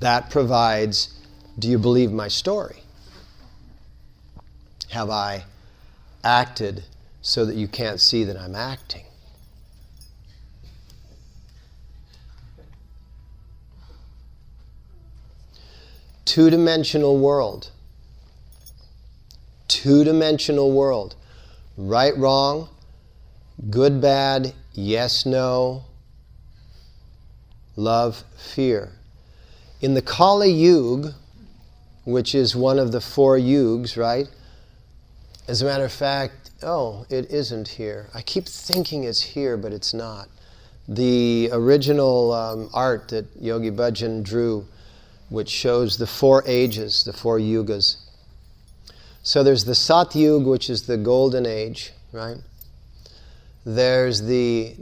That 0.00 0.30
provides 0.30 1.14
do 1.58 1.68
you 1.68 1.78
believe 1.78 2.10
my 2.10 2.28
story? 2.28 2.82
Have 4.90 5.10
I 5.10 5.44
acted 6.24 6.84
so 7.20 7.44
that 7.44 7.54
you 7.54 7.68
can't 7.68 8.00
see 8.00 8.24
that 8.24 8.36
I'm 8.36 8.54
acting? 8.54 9.04
Two 16.24 16.48
dimensional 16.48 17.18
world. 17.18 17.70
Two 19.68 20.04
dimensional 20.04 20.72
world. 20.72 21.14
Right, 21.76 22.16
wrong, 22.16 22.68
good, 23.68 24.00
bad, 24.00 24.54
yes, 24.72 25.26
no, 25.26 25.84
love, 27.76 28.24
fear. 28.36 28.92
In 29.80 29.94
the 29.94 30.02
Kali 30.02 30.52
Yuga, 30.52 31.14
which 32.04 32.34
is 32.34 32.54
one 32.54 32.78
of 32.78 32.92
the 32.92 33.00
four 33.00 33.38
yugs, 33.38 33.96
right? 33.96 34.28
As 35.48 35.62
a 35.62 35.64
matter 35.64 35.86
of 35.86 35.92
fact, 35.92 36.50
oh, 36.62 37.06
it 37.08 37.30
isn't 37.30 37.66
here. 37.66 38.10
I 38.14 38.20
keep 38.20 38.46
thinking 38.46 39.04
it's 39.04 39.22
here, 39.22 39.56
but 39.56 39.72
it's 39.72 39.94
not. 39.94 40.28
The 40.86 41.48
original 41.52 42.32
um, 42.32 42.68
art 42.74 43.08
that 43.08 43.24
Yogi 43.40 43.70
Bhajan 43.70 44.22
drew, 44.22 44.66
which 45.30 45.48
shows 45.48 45.96
the 45.96 46.06
four 46.06 46.44
ages, 46.46 47.04
the 47.04 47.14
four 47.14 47.38
yugas. 47.38 47.96
So 49.22 49.42
there's 49.42 49.64
the 49.64 49.72
Satyug, 49.72 50.44
which 50.44 50.68
is 50.68 50.82
the 50.82 50.98
golden 50.98 51.46
age, 51.46 51.92
right? 52.12 52.36
There's 53.64 54.20
the 54.20 54.76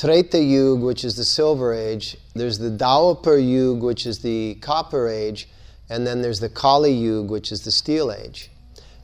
Treta 0.00 0.42
Yug, 0.42 0.80
which 0.80 1.04
is 1.04 1.16
the 1.16 1.26
Silver 1.26 1.74
Age. 1.74 2.16
There's 2.34 2.58
the 2.58 2.70
Dwapar 2.70 3.36
Yug, 3.36 3.82
which 3.82 4.06
is 4.06 4.20
the 4.20 4.54
Copper 4.62 5.06
Age. 5.06 5.46
And 5.90 6.06
then 6.06 6.22
there's 6.22 6.40
the 6.40 6.48
Kali 6.48 6.90
Yug, 6.90 7.28
which 7.28 7.52
is 7.52 7.64
the 7.64 7.70
Steel 7.70 8.10
Age. 8.10 8.50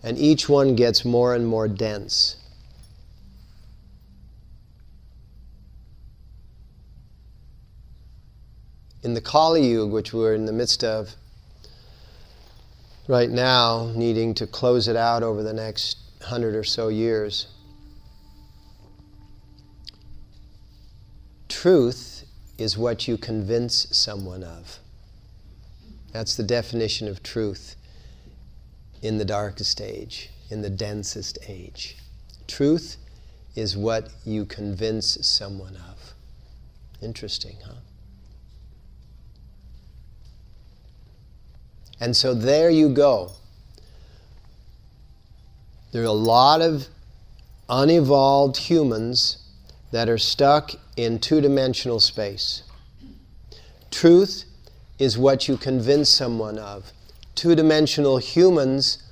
And 0.02 0.16
each 0.16 0.48
one 0.48 0.74
gets 0.74 1.04
more 1.04 1.34
and 1.34 1.46
more 1.46 1.68
dense. 1.68 2.36
In 9.02 9.12
the 9.12 9.20
Kali 9.20 9.70
Yug, 9.70 9.90
which 9.90 10.14
we're 10.14 10.34
in 10.34 10.46
the 10.46 10.52
midst 10.52 10.82
of 10.82 11.14
right 13.06 13.28
now, 13.28 13.92
needing 13.94 14.32
to 14.32 14.46
close 14.46 14.88
it 14.88 14.96
out 14.96 15.22
over 15.22 15.42
the 15.42 15.52
next 15.52 15.98
hundred 16.22 16.54
or 16.54 16.64
so 16.64 16.88
years, 16.88 17.48
Truth 21.66 22.22
is 22.58 22.78
what 22.78 23.08
you 23.08 23.18
convince 23.18 23.88
someone 23.90 24.44
of. 24.44 24.78
That's 26.12 26.36
the 26.36 26.44
definition 26.44 27.08
of 27.08 27.24
truth 27.24 27.74
in 29.02 29.18
the 29.18 29.24
darkest 29.24 29.80
age, 29.80 30.30
in 30.48 30.62
the 30.62 30.70
densest 30.70 31.40
age. 31.48 31.96
Truth 32.46 32.98
is 33.56 33.76
what 33.76 34.10
you 34.24 34.44
convince 34.44 35.18
someone 35.26 35.76
of. 35.90 36.14
Interesting, 37.02 37.56
huh? 37.66 37.80
And 41.98 42.14
so 42.14 42.32
there 42.32 42.70
you 42.70 42.90
go. 42.90 43.32
There 45.90 46.02
are 46.02 46.04
a 46.04 46.12
lot 46.12 46.60
of 46.60 46.86
unevolved 47.68 48.56
humans 48.56 49.38
that 49.90 50.08
are 50.08 50.16
stuck 50.16 50.70
in 50.96 51.18
two 51.18 51.40
dimensional 51.40 52.00
space. 52.00 52.62
Truth 53.90 54.44
is 54.98 55.18
what 55.18 55.48
you 55.48 55.56
convince 55.56 56.08
someone 56.08 56.58
of. 56.58 56.92
Two 57.34 57.54
dimensional 57.54 58.18
humans 58.18 59.02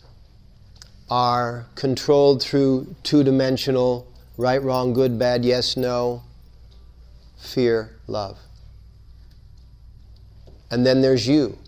are 1.11 1.67
controlled 1.75 2.43
through 2.43 2.95
two 3.03 3.23
dimensional 3.23 4.07
right, 4.37 4.63
wrong, 4.63 4.93
good, 4.93 5.19
bad, 5.19 5.45
yes, 5.45 5.77
no, 5.77 6.23
fear, 7.39 7.91
love. 8.07 8.39
And 10.71 10.85
then 10.85 11.03
there's 11.03 11.29
you. 11.29 11.59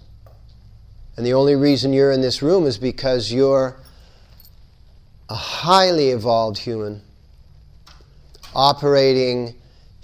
And 1.17 1.25
the 1.25 1.35
only 1.35 1.55
reason 1.55 1.93
you're 1.93 2.13
in 2.13 2.21
this 2.21 2.43
room 2.43 2.67
is 2.67 2.77
because 2.77 3.33
you're 3.33 3.77
a 5.29 5.35
highly 5.35 6.11
evolved 6.11 6.59
human 6.59 7.03
operating 8.55 9.55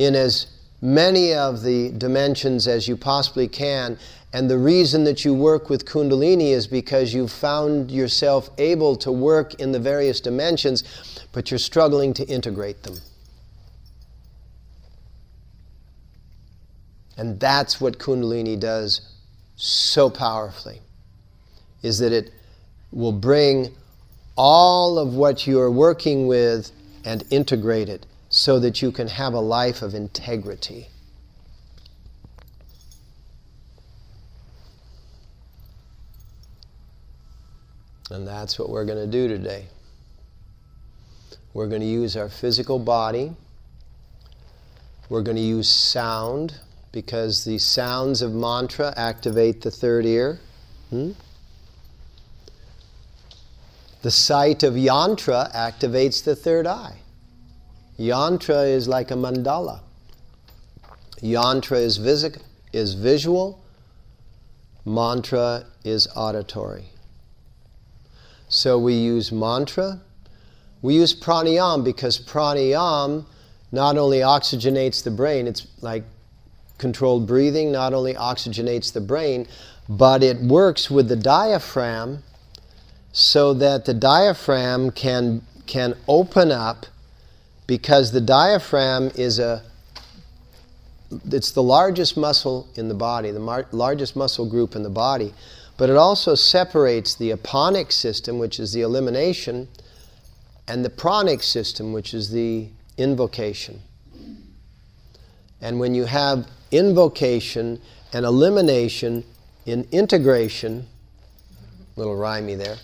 in 0.05 0.15
as 0.15 0.47
many 0.81 1.33
of 1.33 1.63
the 1.63 1.91
dimensions 1.91 2.67
as 2.67 2.89
you 2.89 2.97
possibly 2.97 3.49
can. 3.49 3.99
And 4.33 4.51
the 4.51 4.59
reason 4.59 5.05
that 5.05 5.25
you 5.25 5.35
work 5.35 5.71
with 5.71 5.85
Kundalini 5.85 6.51
is 6.51 6.67
because 6.67 7.15
you've 7.15 7.33
found 7.33 7.91
yourself 7.91 8.51
able 8.59 8.97
to 8.97 9.13
work 9.13 9.55
in 9.55 9.73
the 9.73 9.79
various 9.79 10.21
dimensions, 10.21 10.85
but 11.33 11.51
you're 11.51 11.59
struggling 11.59 12.13
to 12.15 12.25
integrate 12.27 12.83
them. 12.83 12.97
And 17.17 17.39
that's 17.39 17.81
what 17.81 17.99
Kundalini 17.99 18.59
does 18.59 19.03
so 19.57 20.11
powerfully, 20.11 20.81
is 21.83 21.99
that 21.99 22.13
it 22.13 22.33
will 22.91 23.13
bring 23.13 23.73
all 24.35 24.99
of 24.99 25.15
what 25.15 25.47
you're 25.47 25.71
working 25.71 26.27
with 26.27 26.73
and 27.05 27.23
integrate 27.31 27.89
it 27.89 28.07
so 28.33 28.59
that 28.59 28.81
you 28.81 28.91
can 28.91 29.09
have 29.09 29.35
a 29.35 29.41
life 29.41 29.83
of 29.83 29.95
integrity. 29.95 30.89
And 38.11 38.27
that's 38.27 38.59
what 38.59 38.71
we're 38.71 38.87
going 38.87 38.99
to 38.99 39.07
do 39.07 39.29
today. 39.29 39.67
We're 41.53 41.69
going 41.69 41.83
to 41.83 41.87
use 41.87 42.17
our 42.17 42.31
physical 42.31 42.79
body. 42.79 43.33
We're 45.11 45.23
going 45.23 45.37
to 45.37 45.43
use 45.43 45.69
sound 45.69 46.59
because 46.91 47.45
the 47.45 47.59
sounds 47.59 48.23
of 48.23 48.33
mantra 48.33 48.95
activate 48.97 49.61
the 49.61 49.71
third 49.71 50.07
ear. 50.07 50.41
Hmm? 50.89 51.11
The 54.01 54.11
sight 54.11 54.63
of 54.63 54.73
yantra 54.73 55.53
activates 55.55 56.25
the 56.25 56.35
third 56.35 56.67
eye. 56.67 57.02
Yantra 57.99 58.69
is 58.69 58.89
like 58.89 59.11
a 59.11 59.15
mandala. 59.15 59.81
Yantra 61.21 61.79
is, 61.79 61.99
vis- 61.99 62.39
is 62.73 62.95
visual, 62.95 63.63
mantra 64.85 65.65
is 65.85 66.09
auditory. 66.17 66.87
So 68.49 68.79
we 68.79 68.95
use 68.95 69.33
mantra, 69.33 70.01
We 70.83 70.95
use 70.95 71.15
pranayam 71.15 71.85
because 71.85 72.19
pranayam 72.19 73.25
not 73.71 73.97
only 73.97 74.19
oxygenates 74.19 75.03
the 75.03 75.11
brain, 75.11 75.47
it's 75.47 75.67
like 75.81 76.05
controlled 76.77 77.27
breathing, 77.27 77.71
not 77.71 77.95
only 77.95 78.15
oxygenates 78.15 78.93
the 78.93 79.01
brain, 79.01 79.47
but 79.89 80.23
it 80.23 80.41
works 80.41 80.91
with 80.91 81.09
the 81.09 81.17
diaphragm 81.17 82.23
so 83.13 83.55
that 83.55 83.85
the 83.85 83.95
diaphragm 83.95 84.91
can, 84.91 85.43
can 85.67 85.95
open 86.09 86.51
up 86.51 86.87
because 87.67 88.13
the 88.13 88.21
diaphragm 88.21 89.11
is 89.15 89.39
a 89.39 89.63
it's 91.31 91.51
the 91.51 91.63
largest 91.63 92.17
muscle 92.17 92.69
in 92.75 92.89
the 92.89 92.95
body, 92.95 93.31
the 93.31 93.41
mar- 93.41 93.67
largest 93.71 94.17
muscle 94.17 94.49
group 94.49 94.75
in 94.75 94.83
the 94.83 94.91
body, 94.91 95.35
but 95.77 95.91
it 95.91 95.97
also 95.97 96.35
separates 96.35 97.15
the 97.15 97.31
aponic 97.31 97.93
system, 97.93 98.39
which 98.39 98.59
is 98.59 98.73
the 98.73 98.81
elimination, 98.81 99.69
and 100.67 100.85
the 100.85 100.91
pranic 100.91 101.43
system, 101.43 101.93
which 101.93 102.15
is 102.15 102.31
the 102.31 102.69
invocation. 102.97 103.81
And 105.61 105.79
when 105.79 105.95
you 105.95 106.05
have 106.05 106.49
invocation 106.71 107.81
and 108.13 108.25
elimination 108.25 109.25
in 109.67 109.87
integration, 109.93 110.87
little 111.97 112.17
rhymey 112.17 112.57
there, 112.57 112.77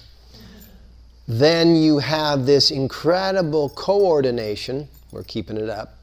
then 1.31 1.77
you 1.77 1.99
have 1.99 2.47
this 2.47 2.71
incredible 2.71 3.69
coordination, 3.69 4.89
we're 5.13 5.23
keeping 5.23 5.59
it 5.59 5.69
up, 5.69 5.95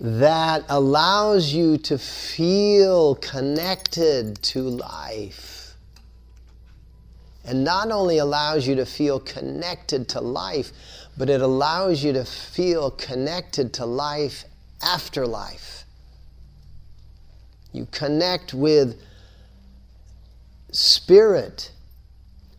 that 0.00 0.64
allows 0.68 1.52
you 1.52 1.78
to 1.78 1.96
feel 1.96 3.14
connected 3.14 4.42
to 4.42 4.62
life. 4.62 5.74
And 7.44 7.62
not 7.62 7.92
only 7.92 8.18
allows 8.18 8.66
you 8.66 8.74
to 8.74 8.86
feel 8.86 9.20
connected 9.20 10.08
to 10.10 10.20
life, 10.20 10.72
but 11.16 11.30
it 11.30 11.40
allows 11.40 12.02
you 12.02 12.12
to 12.12 12.24
feel 12.24 12.90
connected 12.90 13.72
to 13.74 13.86
life 13.86 14.44
after 14.82 15.26
life. 15.26 15.84
You 17.72 17.86
connect 17.92 18.52
with 18.52 19.00
spirit 20.72 21.71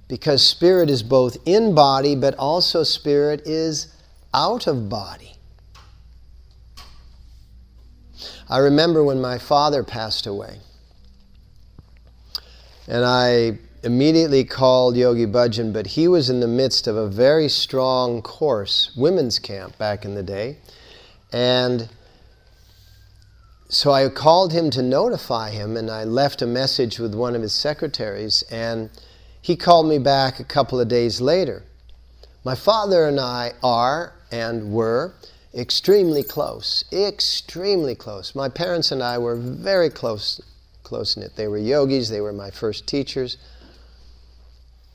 because 0.08 0.46
spirit 0.46 0.90
is 0.90 1.04
both 1.04 1.38
in 1.46 1.74
body, 1.74 2.16
but 2.16 2.36
also 2.36 2.84
spirit 2.84 3.42
is 3.46 3.88
out 4.34 4.68
of 4.68 4.90
body. 4.90 5.36
I 8.50 8.58
remember 8.58 9.04
when 9.04 9.22
my 9.22 9.38
father 9.38 9.84
passed 9.84 10.28
away, 10.28 10.60
and 12.88 13.06
I 13.06 13.60
immediately 13.84 14.44
called 14.44 14.96
Yogi 14.96 15.26
Bhajan, 15.26 15.74
but 15.74 15.88
he 15.88 16.08
was 16.08 16.30
in 16.30 16.40
the 16.40 16.48
midst 16.48 16.88
of 16.88 16.96
a 16.96 17.08
very 17.08 17.50
strong 17.50 18.22
course, 18.22 18.92
women's 18.96 19.40
camp 19.40 19.78
back 19.78 20.06
in 20.06 20.16
the 20.16 20.24
day. 20.24 20.58
And 21.32 21.90
so 23.68 23.92
I 23.92 24.08
called 24.10 24.54
him 24.54 24.70
to 24.72 24.82
notify 24.82 25.50
him, 25.50 25.76
and 25.76 25.90
I 25.90 26.04
left 26.04 26.42
a 26.42 26.48
message 26.48 27.00
with 27.00 27.16
one 27.16 27.36
of 27.36 27.42
his 27.42 27.54
secretaries, 27.54 28.44
and 28.52 28.90
he 29.44 29.58
called 29.58 29.88
me 29.88 30.00
back 30.00 30.40
a 30.40 30.44
couple 30.46 30.80
of 30.80 30.88
days 30.88 31.20
later. 31.20 31.64
My 32.46 32.56
father 32.56 33.06
and 33.06 33.20
I 33.20 33.52
are 33.62 34.14
and 34.32 34.72
were 34.72 35.14
extremely 35.54 36.24
close, 36.24 36.86
extremely 36.94 37.94
close. 37.94 38.36
My 38.36 38.48
parents 38.48 38.90
and 38.94 39.04
I 39.04 39.18
were 39.18 39.36
very 39.36 39.90
close, 39.90 40.40
close 40.84 41.18
knit. 41.18 41.36
They 41.36 41.50
were 41.50 41.58
yogis, 41.58 42.08
they 42.08 42.22
were 42.22 42.32
my 42.32 42.52
first 42.52 42.88
teachers. 42.88 43.36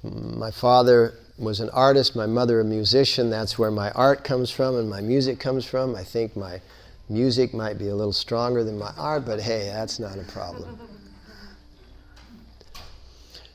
My 0.02 0.50
father 0.50 1.12
was 1.38 1.60
an 1.60 1.68
artist, 1.70 2.16
my 2.16 2.26
mother 2.26 2.58
a 2.58 2.64
musician. 2.64 3.28
That's 3.28 3.58
where 3.58 3.70
my 3.70 3.90
art 3.90 4.24
comes 4.24 4.50
from 4.50 4.76
and 4.76 4.88
my 4.88 5.02
music 5.02 5.38
comes 5.38 5.66
from. 5.66 5.94
I 5.94 6.04
think 6.04 6.36
my 6.36 6.62
music 7.10 7.52
might 7.52 7.76
be 7.76 7.88
a 7.88 7.94
little 7.94 8.14
stronger 8.14 8.64
than 8.64 8.78
my 8.78 8.94
art, 8.96 9.26
but 9.26 9.42
hey, 9.42 9.66
that's 9.66 9.98
not 9.98 10.18
a 10.18 10.24
problem. 10.24 10.78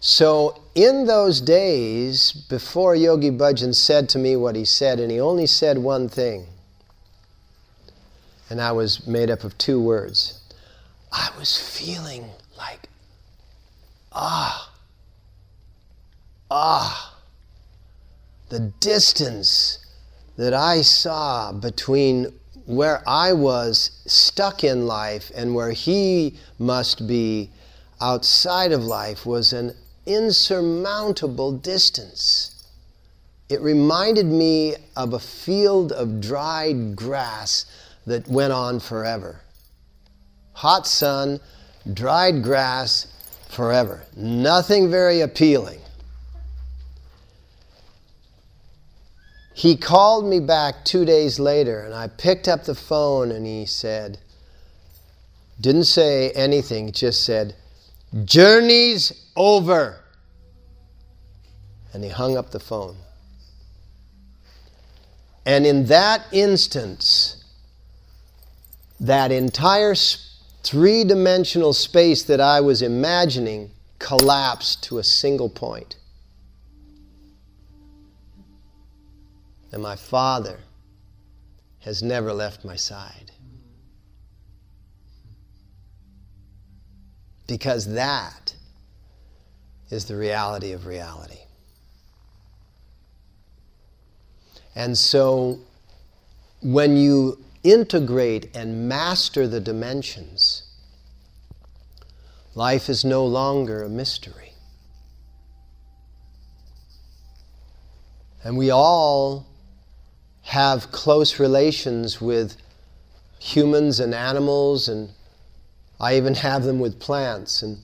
So, 0.06 0.62
in 0.76 1.06
those 1.06 1.40
days, 1.40 2.34
before 2.34 2.94
Yogi 2.94 3.32
Bhajan 3.32 3.74
said 3.74 4.10
to 4.10 4.20
me 4.20 4.36
what 4.36 4.54
he 4.54 4.66
said, 4.66 5.00
and 5.00 5.10
he 5.10 5.18
only 5.18 5.48
said 5.48 5.78
one 5.78 6.10
thing 6.10 6.48
and 8.54 8.62
I 8.62 8.72
was 8.72 9.08
made 9.08 9.32
up 9.32 9.44
of 9.44 9.58
two 9.58 9.82
words. 9.82 10.40
I 11.12 11.32
was 11.40 11.58
feeling 11.58 12.30
like, 12.56 12.82
ah, 14.12 14.72
ah, 16.52 17.18
the 18.50 18.60
distance 18.80 19.80
that 20.38 20.54
I 20.54 20.82
saw 20.82 21.52
between 21.52 22.28
where 22.68 23.02
I 23.08 23.34
was 23.34 24.04
stuck 24.06 24.64
in 24.64 24.86
life 24.86 25.32
and 25.36 25.56
where 25.56 25.72
he 25.72 26.38
must 26.60 27.08
be 27.08 27.50
outside 28.00 28.72
of 28.72 28.84
life 28.84 29.26
was 29.26 29.52
an 29.52 29.76
insurmountable 30.06 31.52
distance. 31.54 32.68
It 33.50 33.62
reminded 33.62 34.26
me 34.26 34.76
of 34.96 35.14
a 35.14 35.20
field 35.20 35.92
of 35.92 36.22
dried 36.22 36.96
grass 36.96 37.66
that 38.06 38.28
went 38.28 38.54
on 38.54 38.80
forever. 38.80 39.42
Hot 40.54 40.88
sun, 40.88 41.40
dried 41.94 42.44
grass, 42.44 43.08
forever. 43.50 44.04
Nothing 44.16 44.90
very 44.90 45.22
appealing. 45.22 45.80
He 49.54 49.78
called 49.78 50.26
me 50.26 50.40
back 50.40 50.84
two 50.84 51.06
days 51.06 51.40
later, 51.40 51.82
and 51.82 51.94
I 51.94 52.08
picked 52.08 52.48
up 52.48 52.64
the 52.64 52.76
phone 52.76 53.32
and 53.32 53.46
he 53.46 53.66
said, 53.66 54.18
didn't 55.62 55.84
say 55.84 56.32
anything, 56.32 56.92
just 56.92 57.24
said, 57.24 57.56
Journey's 58.26 59.30
over. 59.36 60.00
And 61.94 62.04
he 62.04 62.10
hung 62.10 62.38
up 62.38 62.52
the 62.52 62.60
phone. 62.60 62.96
And 65.46 65.66
in 65.66 65.86
that 65.86 66.26
instance, 66.32 67.44
that 69.00 69.32
entire 69.32 69.94
three 70.64 71.04
dimensional 71.04 71.74
space 71.74 72.24
that 72.24 72.40
I 72.40 72.62
was 72.62 72.82
imagining 72.82 73.72
collapsed 74.00 74.84
to 74.84 75.00
a 75.00 75.04
single 75.04 75.50
point. 75.50 75.98
And 79.72 79.82
my 79.82 79.96
Father 79.96 80.60
has 81.80 82.02
never 82.02 82.32
left 82.32 82.64
my 82.64 82.76
side. 82.76 83.33
Because 87.48 87.94
that 87.94 88.56
is 89.90 90.06
the 90.06 90.16
reality 90.16 90.72
of 90.72 90.86
reality. 90.86 91.40
And 94.76 94.98
so 94.98 95.60
when 96.62 96.98
you 96.98 97.44
integrate 97.64 98.56
and 98.56 98.88
master 98.88 99.48
the 99.48 99.60
dimensions, 99.60 100.64
life 102.56 102.90
is 102.90 103.06
no 103.06 103.26
longer 103.26 103.84
a 103.84 103.90
mystery. 103.90 104.54
And 108.44 108.58
we 108.58 108.70
all 108.70 109.48
have 110.42 110.92
close 110.92 111.40
relations 111.40 112.20
with 112.20 112.58
humans 113.40 114.00
and 114.00 114.14
animals, 114.14 114.90
and 114.90 115.10
I 116.00 116.18
even 116.18 116.36
have 116.36 116.64
them 116.64 116.80
with 116.80 117.00
plants, 117.00 117.62
and 117.62 117.78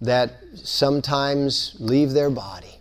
that 0.00 0.36
sometimes 0.54 1.76
leave 1.78 2.12
their 2.12 2.30
body. 2.30 2.78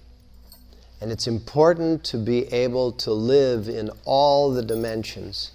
And 1.01 1.11
it's 1.11 1.27
important 1.27 2.03
to 2.05 2.17
be 2.17 2.51
able 2.53 2.91
to 2.93 3.11
live 3.11 3.67
in 3.67 3.91
all 4.05 4.51
the 4.51 4.63
dimensions 4.63 5.51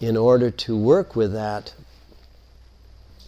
in 0.00 0.16
order 0.16 0.50
to 0.50 0.76
work 0.76 1.16
with 1.16 1.32
that 1.32 1.74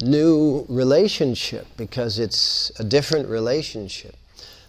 new 0.03 0.67
relationship 0.69 1.67
because 1.77 2.19
it's 2.19 2.71
a 2.79 2.85
different 2.85 3.29
relationship. 3.29 4.15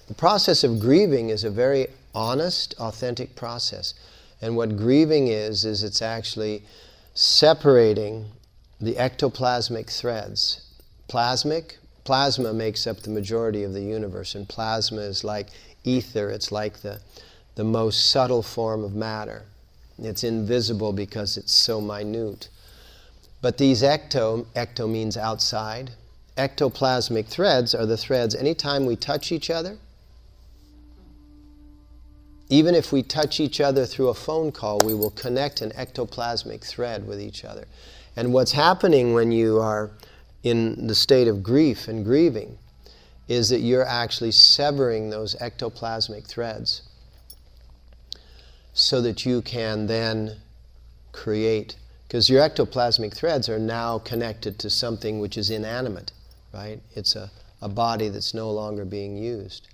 The 0.08 0.14
process 0.14 0.64
of 0.64 0.80
grieving 0.80 1.30
is 1.30 1.44
a 1.44 1.50
very 1.50 1.88
honest, 2.16 2.76
authentic 2.80 3.36
process. 3.36 3.94
And 4.42 4.56
what 4.56 4.78
grieving 4.78 5.28
is, 5.28 5.66
is 5.66 5.84
it's 5.84 6.02
actually 6.02 6.64
separating 7.14 8.26
the 8.80 8.96
ectoplasmic 8.96 9.90
threads. 9.90 10.62
Plasmic, 11.08 11.78
plasma 12.04 12.54
makes 12.54 12.86
up 12.86 13.02
the 13.02 13.10
majority 13.10 13.64
of 13.64 13.74
the 13.74 13.82
universe, 13.82 14.36
and 14.36 14.48
plasma 14.48 15.02
is 15.02 15.24
like 15.24 15.48
ether, 15.84 16.30
it's 16.30 16.52
like 16.52 16.82
the, 16.82 17.00
the 17.56 17.64
most 17.64 18.10
subtle 18.10 18.44
form 18.44 18.84
of 18.84 18.94
matter. 18.94 19.44
It's 19.98 20.24
invisible 20.24 20.94
because 20.94 21.38
it's 21.38 21.54
so 21.54 21.82
minute. 21.82 22.50
But 23.42 23.58
these 23.58 23.82
ecto, 23.82 24.46
ecto 24.56 24.90
means 24.90 25.18
outside. 25.18 25.92
Ectoplasmic 26.38 27.26
threads 27.26 27.74
are 27.74 27.86
the 27.86 27.98
threads 27.98 28.36
anytime 28.36 28.86
we 28.86 28.96
touch 28.96 29.32
each 29.32 29.50
other, 29.50 29.78
Even 32.50 32.76
if 32.76 32.94
we 32.94 33.04
touch 33.04 33.40
each 33.40 33.60
other 33.60 33.86
through 33.86 34.08
a 34.08 34.14
phone 34.14 34.52
call, 34.52 34.80
we 34.86 34.94
will 34.94 35.12
connect 35.12 35.62
an 35.62 35.72
ectoplasmic 35.72 36.64
thread 36.64 37.06
with 37.06 37.20
each 37.20 37.44
other. 37.44 37.66
And 38.18 38.34
what's 38.34 38.52
happening 38.52 39.14
when 39.14 39.32
you 39.32 39.60
are 39.60 39.92
in 40.44 40.88
the 40.88 40.96
state 40.96 41.30
of 41.30 41.42
grief 41.42 41.88
and 41.88 42.04
grieving 42.04 42.58
is 43.30 43.48
that 43.50 43.60
you're 43.60 43.86
actually 43.86 44.32
severing 44.32 45.10
those 45.10 45.36
ectoplasmic 45.36 46.28
threads 46.28 46.82
so 48.74 49.02
that 49.02 49.26
you 49.26 49.42
can 49.42 49.88
then 49.88 50.36
create 51.14 51.78
because 52.08 52.30
your 52.30 52.42
ectoplasmic 52.42 53.14
threads 53.14 53.50
are 53.50 53.60
now 53.60 54.00
connected 54.00 54.60
to 54.60 54.70
something 54.70 55.20
which 55.20 55.38
is 55.38 55.50
inanimate 55.50 56.12
right? 56.54 56.80
It's 56.96 57.16
a, 57.16 57.30
a 57.62 57.70
body 57.70 58.10
that's 58.10 58.34
no 58.34 58.52
longer 58.52 58.86
being 58.86 59.18
used. 59.18 59.68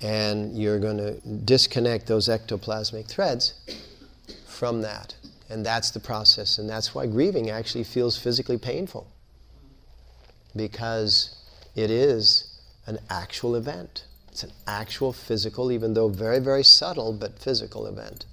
And 0.00 0.56
you're 0.56 0.78
going 0.78 0.96
to 0.98 1.20
disconnect 1.44 2.06
those 2.06 2.28
ectoplasmic 2.28 3.06
threads 3.06 3.54
from 4.46 4.80
that 4.82 5.14
and 5.50 5.66
that's 5.66 5.90
the 5.90 6.00
process 6.00 6.58
and 6.58 6.68
that's 6.68 6.94
why 6.94 7.06
grieving 7.06 7.50
actually 7.50 7.84
feels 7.84 8.16
physically 8.16 8.56
painful 8.58 9.06
because 10.56 11.36
it 11.74 11.90
is 11.90 12.60
an 12.86 12.98
actual 13.10 13.54
event 13.56 14.04
it's 14.30 14.44
an 14.44 14.52
actual 14.66 15.12
physical, 15.12 15.72
even 15.72 15.94
though 15.94 16.08
very, 16.08 16.38
very 16.38 16.62
subtle, 16.62 17.12
but 17.12 17.38
physical 17.38 17.86
event. 17.86 18.26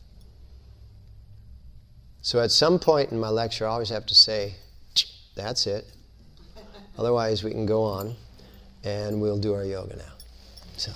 So 2.21 2.39
at 2.39 2.51
some 2.51 2.79
point 2.79 3.11
in 3.11 3.19
my 3.19 3.29
lecture, 3.29 3.65
I 3.65 3.71
always 3.71 3.89
have 3.89 4.05
to 4.07 4.15
say, 4.15 4.55
that's 5.35 5.65
it. 5.65 5.85
Otherwise, 6.97 7.43
we 7.43 7.51
can 7.51 7.65
go 7.65 7.83
on 7.83 8.15
and 8.83 9.21
we'll 9.21 9.37
do 9.37 9.53
our 9.53 9.63
yoga 9.63 9.97
now. 9.97 10.13
So 10.77 10.91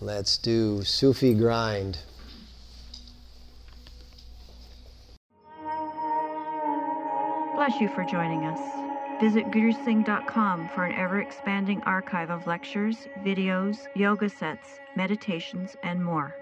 let's 0.00 0.36
do 0.36 0.82
Sufi 0.82 1.34
grind. 1.34 1.98
Bless 7.60 7.78
you 7.78 7.90
for 7.90 8.04
joining 8.04 8.46
us. 8.46 8.58
Visit 9.20 9.50
gurusingh.com 9.50 10.68
for 10.68 10.86
an 10.86 10.94
ever 10.94 11.20
expanding 11.20 11.82
archive 11.82 12.30
of 12.30 12.46
lectures, 12.46 13.06
videos, 13.22 13.86
yoga 13.94 14.30
sets, 14.30 14.80
meditations, 14.96 15.76
and 15.82 16.02
more. 16.02 16.39